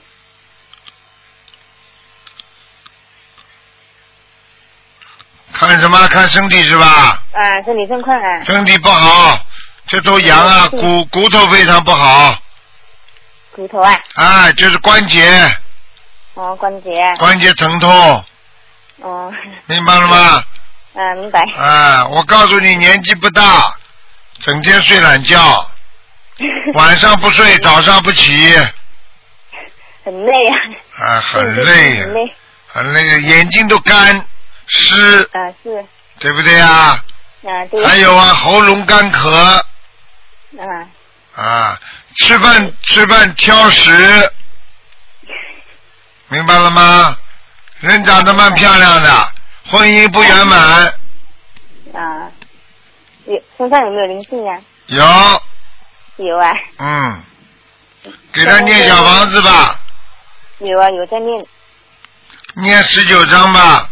[5.53, 6.07] 看什么？
[6.07, 7.21] 看身体是吧？
[7.33, 9.45] 啊，身体状况啊，身体不好，
[9.87, 12.41] 这头羊啊，骨骨头非常不好，
[13.51, 15.29] 骨头啊，啊，就是关节
[16.35, 18.25] 哦，关节啊，关节疼痛，
[19.01, 19.31] 哦，
[19.67, 20.43] 明白了吗？
[20.93, 21.41] 啊，明白。
[21.55, 23.73] 啊，我告诉你，年纪不大，
[24.41, 25.69] 整天睡懒觉，
[26.73, 28.55] 晚上不睡，早上不起，
[30.03, 30.55] 很累啊。
[30.99, 32.35] 啊，很累很，累。
[32.67, 34.25] 很累，眼睛都干
[34.67, 35.85] 湿，啊，是，
[36.19, 36.99] 对不对啊？
[37.43, 37.85] 啊，对。
[37.85, 39.63] 还有啊，喉咙干咳啊，
[41.35, 41.79] 啊，
[42.17, 44.31] 吃饭吃饭挑食，
[46.29, 47.15] 明白了吗？
[47.79, 49.09] 人长得蛮漂亮的，
[49.69, 50.59] 婚姻不圆满，
[51.93, 52.31] 啊，
[53.25, 54.59] 有身上有没有灵性啊？
[54.87, 57.23] 有，有啊，嗯，
[58.33, 59.79] 给他念小房子吧，
[60.59, 61.45] 有啊，有在念
[62.55, 63.87] 念十九章吧，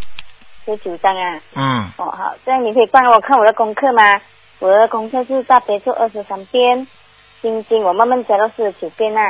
[0.66, 1.40] 十九章啊。
[1.54, 4.20] 嗯，哦，好，这样你可以帮我看我的功课吗？
[4.58, 6.88] 我的功课是大悲咒二十三遍，
[7.42, 9.22] 心经我慢慢加到四十九遍啊，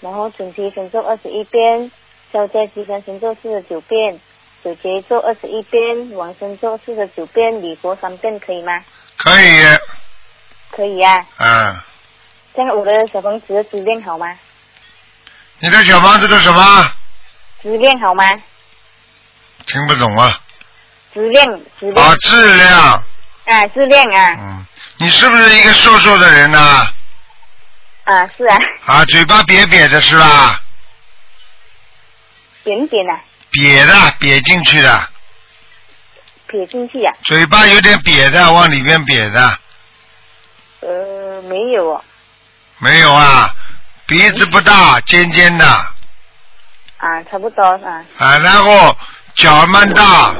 [0.00, 1.90] 然后准提神咒二十一遍，
[2.32, 4.20] 消灾吉祥神咒四十九遍，
[4.62, 8.72] 九节咒二十一遍，往生咒四十九遍，礼佛三遍，可以吗？
[9.16, 9.62] 可以，
[10.70, 11.26] 可以啊。
[11.38, 11.76] 嗯，
[12.54, 14.26] 这样我的小房子的质量好吗？
[15.60, 16.92] 你的小房子的什么？
[17.62, 18.24] 质量好吗？
[19.66, 20.38] 听不懂啊？
[21.14, 22.06] 质量，质量。
[22.06, 23.04] 啊，质量，
[23.46, 24.36] 啊，质量啊。
[24.38, 24.66] 嗯，
[24.98, 26.58] 你是不是一个瘦瘦的人呢、
[28.04, 28.56] 啊，是啊，
[28.86, 30.60] 啊，嘴巴瘪瘪的是吧？
[32.68, 33.12] 扁扁的，
[33.50, 35.08] 瘪的，瘪进去的，
[36.48, 37.14] 撇进去啊。
[37.24, 39.58] 嘴巴有点瘪的，往里面瘪的，
[40.80, 42.04] 呃，没有哦。
[42.78, 43.50] 没有啊？
[44.06, 45.64] 鼻子不大，尖尖的，
[46.98, 48.04] 啊，差不多啊。
[48.18, 48.94] 啊，然后
[49.36, 50.34] 脚蛮大，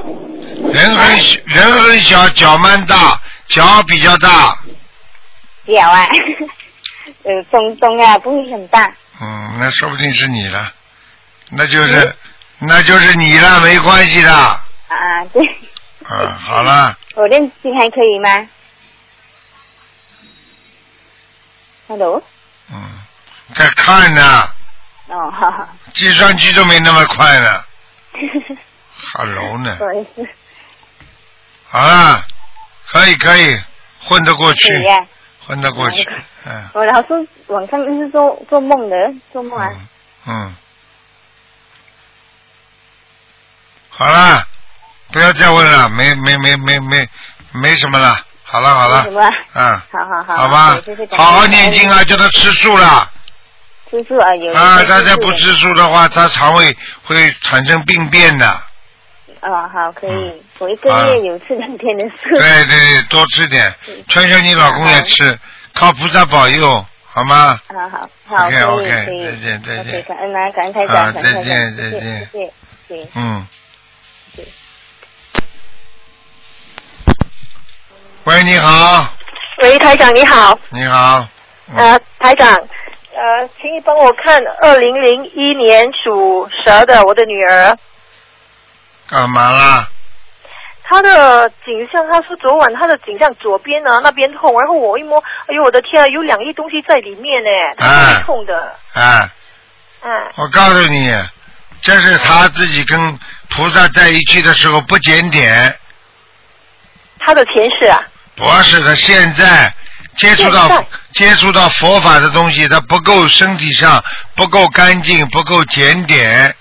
[0.74, 3.18] 人很人很小，脚蛮大，
[3.49, 4.55] 脚比较大，
[5.66, 6.05] 脚啊，
[7.24, 8.85] 呃，中中啊，不会很大。
[9.18, 10.74] 嗯，那说不定是你了，
[11.51, 12.16] 那就是，
[12.59, 15.42] 那就是你了，没关系的，啊，对，
[16.11, 18.49] 嗯，好了， 我练经还可以吗
[21.88, 22.22] ？Hello，
[22.70, 22.76] 嗯，
[23.55, 24.42] 在看呢，
[25.09, 25.51] 哦，好。
[25.51, 27.64] 好，计算机都没那么快呢，
[29.14, 29.76] Hello 呢。
[29.78, 30.28] 不，好意思，
[31.68, 32.24] 好了，
[32.90, 33.59] 可以可以，
[34.05, 34.68] 混得过去
[35.46, 36.07] 混得过去，
[36.46, 36.68] 嗯。
[36.74, 38.96] 我老是晚上是做做梦的，
[39.32, 39.70] 做梦啊，
[40.26, 40.55] 嗯，
[43.99, 44.46] 好了，
[45.11, 47.09] 不要再问了，没没没没没
[47.51, 49.05] 没什么了，好了好了？
[49.55, 50.80] 嗯，好好好，好吧。
[51.16, 53.11] 好好念经啊，叫他吃素了。
[53.90, 58.49] 吃素啊，有啊，有他再不吃素的话，他肠胃会产生病变的。
[59.40, 60.40] 哦，好，可以，嗯。
[60.61, 61.05] 我一个啊。
[61.07, 62.38] 月有吃两天的素。
[62.38, 63.74] 对对对，多吃点，
[64.07, 65.38] 劝劝你老公也吃，
[65.74, 67.61] 靠菩萨保佑，好吗？
[67.68, 69.24] 好好好，OK，可以 OK，可以。
[69.24, 70.03] 再见再见。
[70.05, 72.28] 感恩啊，感恩台啊长，感恩台再见，再见。
[72.32, 72.38] 谢
[72.88, 73.11] 谢谢
[78.24, 79.14] 喂，你好，
[79.62, 81.26] 喂，台长你好，你好，
[81.74, 87.76] 呃，台长，呃，请你帮我看二零零一年属蛇的我的女儿，
[89.09, 89.89] 干嘛啦？
[90.85, 97.49] 她的颈项，她说昨晚她的颈项左边呢那边痛，然后我一摸，哎呦我的天啊，有两粒东西在里面呢，
[97.79, 99.31] 她痛的，哎，
[100.03, 101.09] 嗯，我告诉你，
[101.81, 103.18] 这是他自己跟
[103.51, 105.78] 菩萨在一起的时候不检点，
[107.18, 108.01] 他的前世啊，
[108.36, 109.74] 不是他，现在
[110.16, 114.03] 接触到接触到佛法的东西，他不够身体上
[114.36, 116.55] 不够干净，不够检点。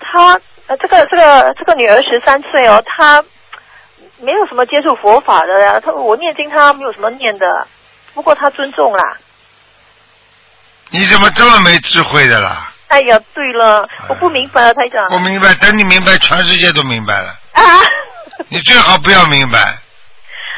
[0.00, 0.32] 他
[0.66, 3.22] 呃这个这个这个女儿十三岁哦，她
[4.18, 7.68] 没有什么接触佛法的呀，她我念经她没有什么念的，
[8.14, 9.16] 不过她尊重啦。
[10.90, 12.72] 你怎么这么没智慧的啦？
[12.88, 15.08] 哎呀，对了，我不明白了，台长。
[15.08, 17.36] 不明白，等你明白，全世界都明白了。
[17.52, 17.62] 啊，
[18.48, 19.76] 你最好不要明白，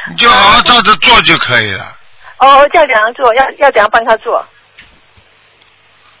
[0.09, 1.97] 你就好好照着做就可以了。
[2.37, 3.33] 哦，这样怎样做？
[3.35, 4.45] 要要怎样帮他做？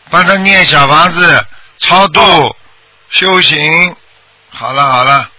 [0.09, 1.45] 帮他念小房子，
[1.77, 2.55] 超度、哦
[3.09, 3.95] 修行。
[4.51, 5.29] 好了好了，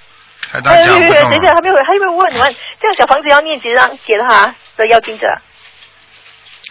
[0.53, 1.53] 台长哎，讲不等一下。
[1.53, 5.27] 还没有还没有问你们，这样小房子要念几张给他的要经者？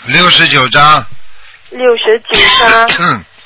[0.05, 1.05] 六十九张。
[1.71, 2.39] 六十九
[2.97, 3.23] 张。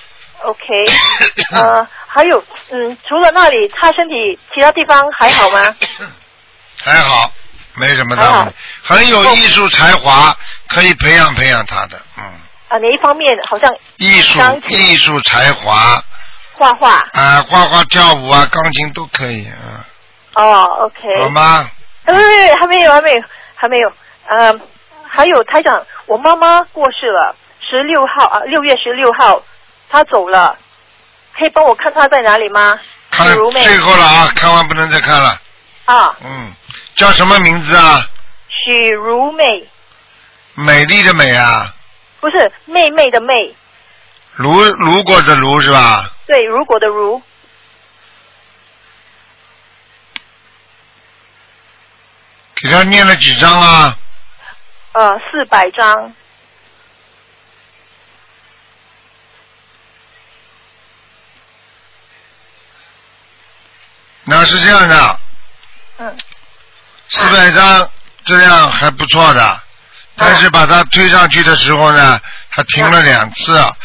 [0.43, 0.63] OK，
[1.55, 5.75] 呃，还有，嗯，除了那里，他身体其他地方还好吗？
[6.83, 7.31] 还好，
[7.75, 10.35] 没什么大问题，很有艺术才华，
[10.67, 12.23] 可以培养培养他的，嗯。
[12.69, 13.37] 啊，哪一方面？
[13.49, 16.01] 好像艺术艺术才华。
[16.55, 16.95] 画画。
[17.13, 19.85] 啊，画画、跳舞啊，钢琴都可以啊。
[20.35, 21.21] 哦，OK。
[21.21, 21.69] 好吗？
[22.05, 22.13] 哎，
[22.59, 23.21] 还没有，还没有，
[23.55, 23.91] 还没有。
[24.25, 24.61] 嗯，
[25.07, 29.41] 还有台长，我妈妈过世了，十六号啊，六月十六号。
[29.93, 30.57] 他走了，
[31.37, 32.79] 可以帮我看他在哪里吗？
[33.11, 35.39] 看最后了啊，看完不能再看了。
[35.85, 36.17] 啊。
[36.23, 36.51] 嗯，
[36.95, 38.03] 叫什么名字啊？
[38.49, 39.45] 许如美。
[40.55, 41.71] 美丽的美啊。
[42.19, 43.55] 不是妹妹的妹。
[44.31, 46.09] 如如果的如是吧？
[46.25, 47.21] 对，如果的如。
[52.63, 53.95] 给他念了几张啊？
[54.93, 56.15] 呃，四百张。
[64.25, 65.19] 那是这样的，
[65.99, 66.17] 嗯，
[67.09, 67.89] 四百张
[68.23, 69.61] 质量还不错的，
[70.15, 72.19] 但是把它推上去的时候呢，
[72.51, 73.75] 它停了两次，啊，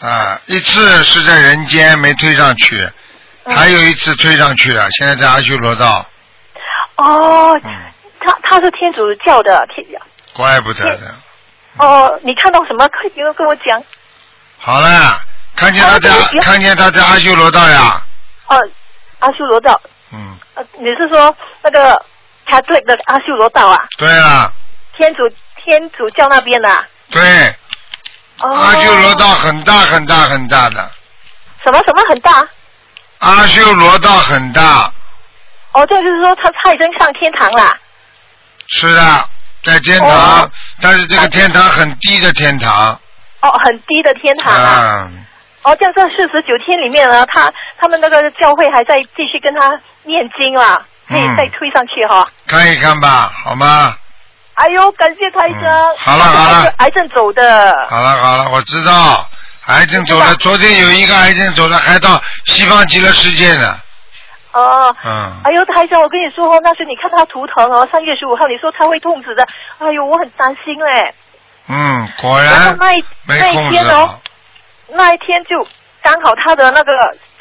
[0.00, 2.88] 啊，一次是在人间没推上去，
[3.46, 6.06] 还有一次推上去了，现在在阿修罗道。
[6.96, 7.58] 哦，
[8.20, 10.00] 他他是天主教的天，
[10.32, 11.14] 怪不得的。
[11.78, 12.88] 哦，你看到什么？
[12.88, 13.82] 快点跟我讲。
[14.58, 15.20] 好了，
[15.56, 18.00] 看见他在看见他在阿修罗道呀。
[18.46, 18.56] 哦。
[19.24, 19.80] 阿修罗道，
[20.12, 22.00] 嗯，呃，你是说那个
[22.46, 23.76] Catholic 的阿修罗道啊？
[23.96, 24.52] 对啊。
[24.96, 25.22] 天主
[25.56, 26.84] 天主教那边的。
[27.10, 27.56] 对。
[28.40, 30.90] 哦阿修罗道很大很大很大的。
[31.64, 32.46] 什么什么很大？
[33.20, 34.92] 阿修罗道很大。
[35.72, 37.74] 哦，这就是说他他已经上天堂了。
[38.66, 39.28] 是的，
[39.62, 40.50] 在天堂，
[40.82, 42.92] 但是这个天堂很低的天堂。
[43.40, 45.08] 哦，很低的天堂啊。
[45.64, 52.28] 哦，这样在四十九天里面呢，他他们那个教会还在继续跟他念经啊，可以再推上去哈。
[52.46, 53.96] 看一看吧，好吗？
[54.54, 55.62] 哎呦，感谢台长。
[55.96, 56.72] 好了好了。
[56.76, 57.88] 癌症走的。
[57.88, 59.26] 好了好了，我知道，
[59.66, 60.34] 癌症走了。
[60.36, 63.74] 昨天有一个癌症走了，还到西方极乐世界呢。
[64.52, 64.94] 哦。
[65.02, 65.32] 嗯。
[65.44, 69.44] 哎呦，台长，我跟你说哦，那是你看他图腾哦，三月十五号你说他会痛死的，
[69.78, 71.14] 哎呦，我很担心嘞。
[71.68, 72.76] 嗯，果然。
[72.78, 74.20] 那一那一天哦。
[74.94, 75.66] 那一天就
[76.02, 76.92] 刚好他的那个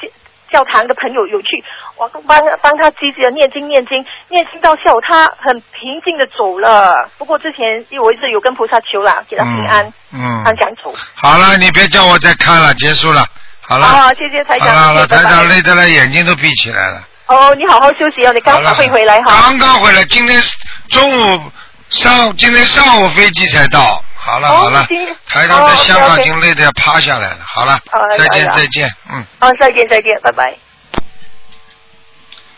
[0.01, 0.09] 教
[0.53, 1.63] 教堂的朋友有去，
[1.97, 7.09] 我帮帮他积极的念经念经念经到下午，他很平静的走了。
[7.17, 10.93] 不过之前因为我一直有跟菩萨求啦，给他平安，嗯，安详走。
[11.15, 13.25] 好了，你别叫我再看了，结束了，
[13.61, 13.87] 好了。
[13.87, 14.75] 好，谢谢台长。
[14.75, 17.01] 好了，台长累得了，眼睛都闭起来了。
[17.25, 19.41] 哦，你好好休息哦，你刚刚会回来哈。
[19.41, 20.39] 刚刚回来，今天
[20.89, 21.51] 中午
[21.89, 24.03] 上，今天上午飞机才到。
[24.25, 24.87] 好了好了，
[25.27, 27.39] 台上在香港已经累得要趴下来了。
[27.45, 27.77] 好了，
[28.17, 29.21] 再见再见，嗯。
[29.37, 30.55] 好，再见再见，拜拜。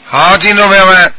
[0.08, 1.14] 好，听众朋友们，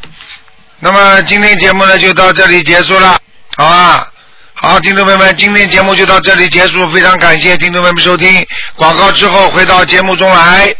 [0.78, 3.18] 那么今天节目呢就到这里结束了，
[3.56, 4.08] 好吧？
[4.54, 8.46] 好，听众朋友们，今天节目就到这里结束，非常感谢听众朋友们收听。
[8.76, 10.72] 广告之后回到节目中来，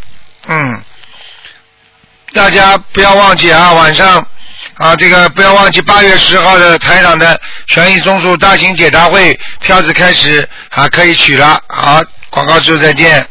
[0.47, 0.81] 嗯，
[2.33, 4.25] 大家不要忘记啊，晚上。
[4.77, 11.59] 啊，这个不要忘记八月十号的台长的权益综述大型解答会票子开始啊，可以取了。
[11.69, 13.27] 好，广告之后再见。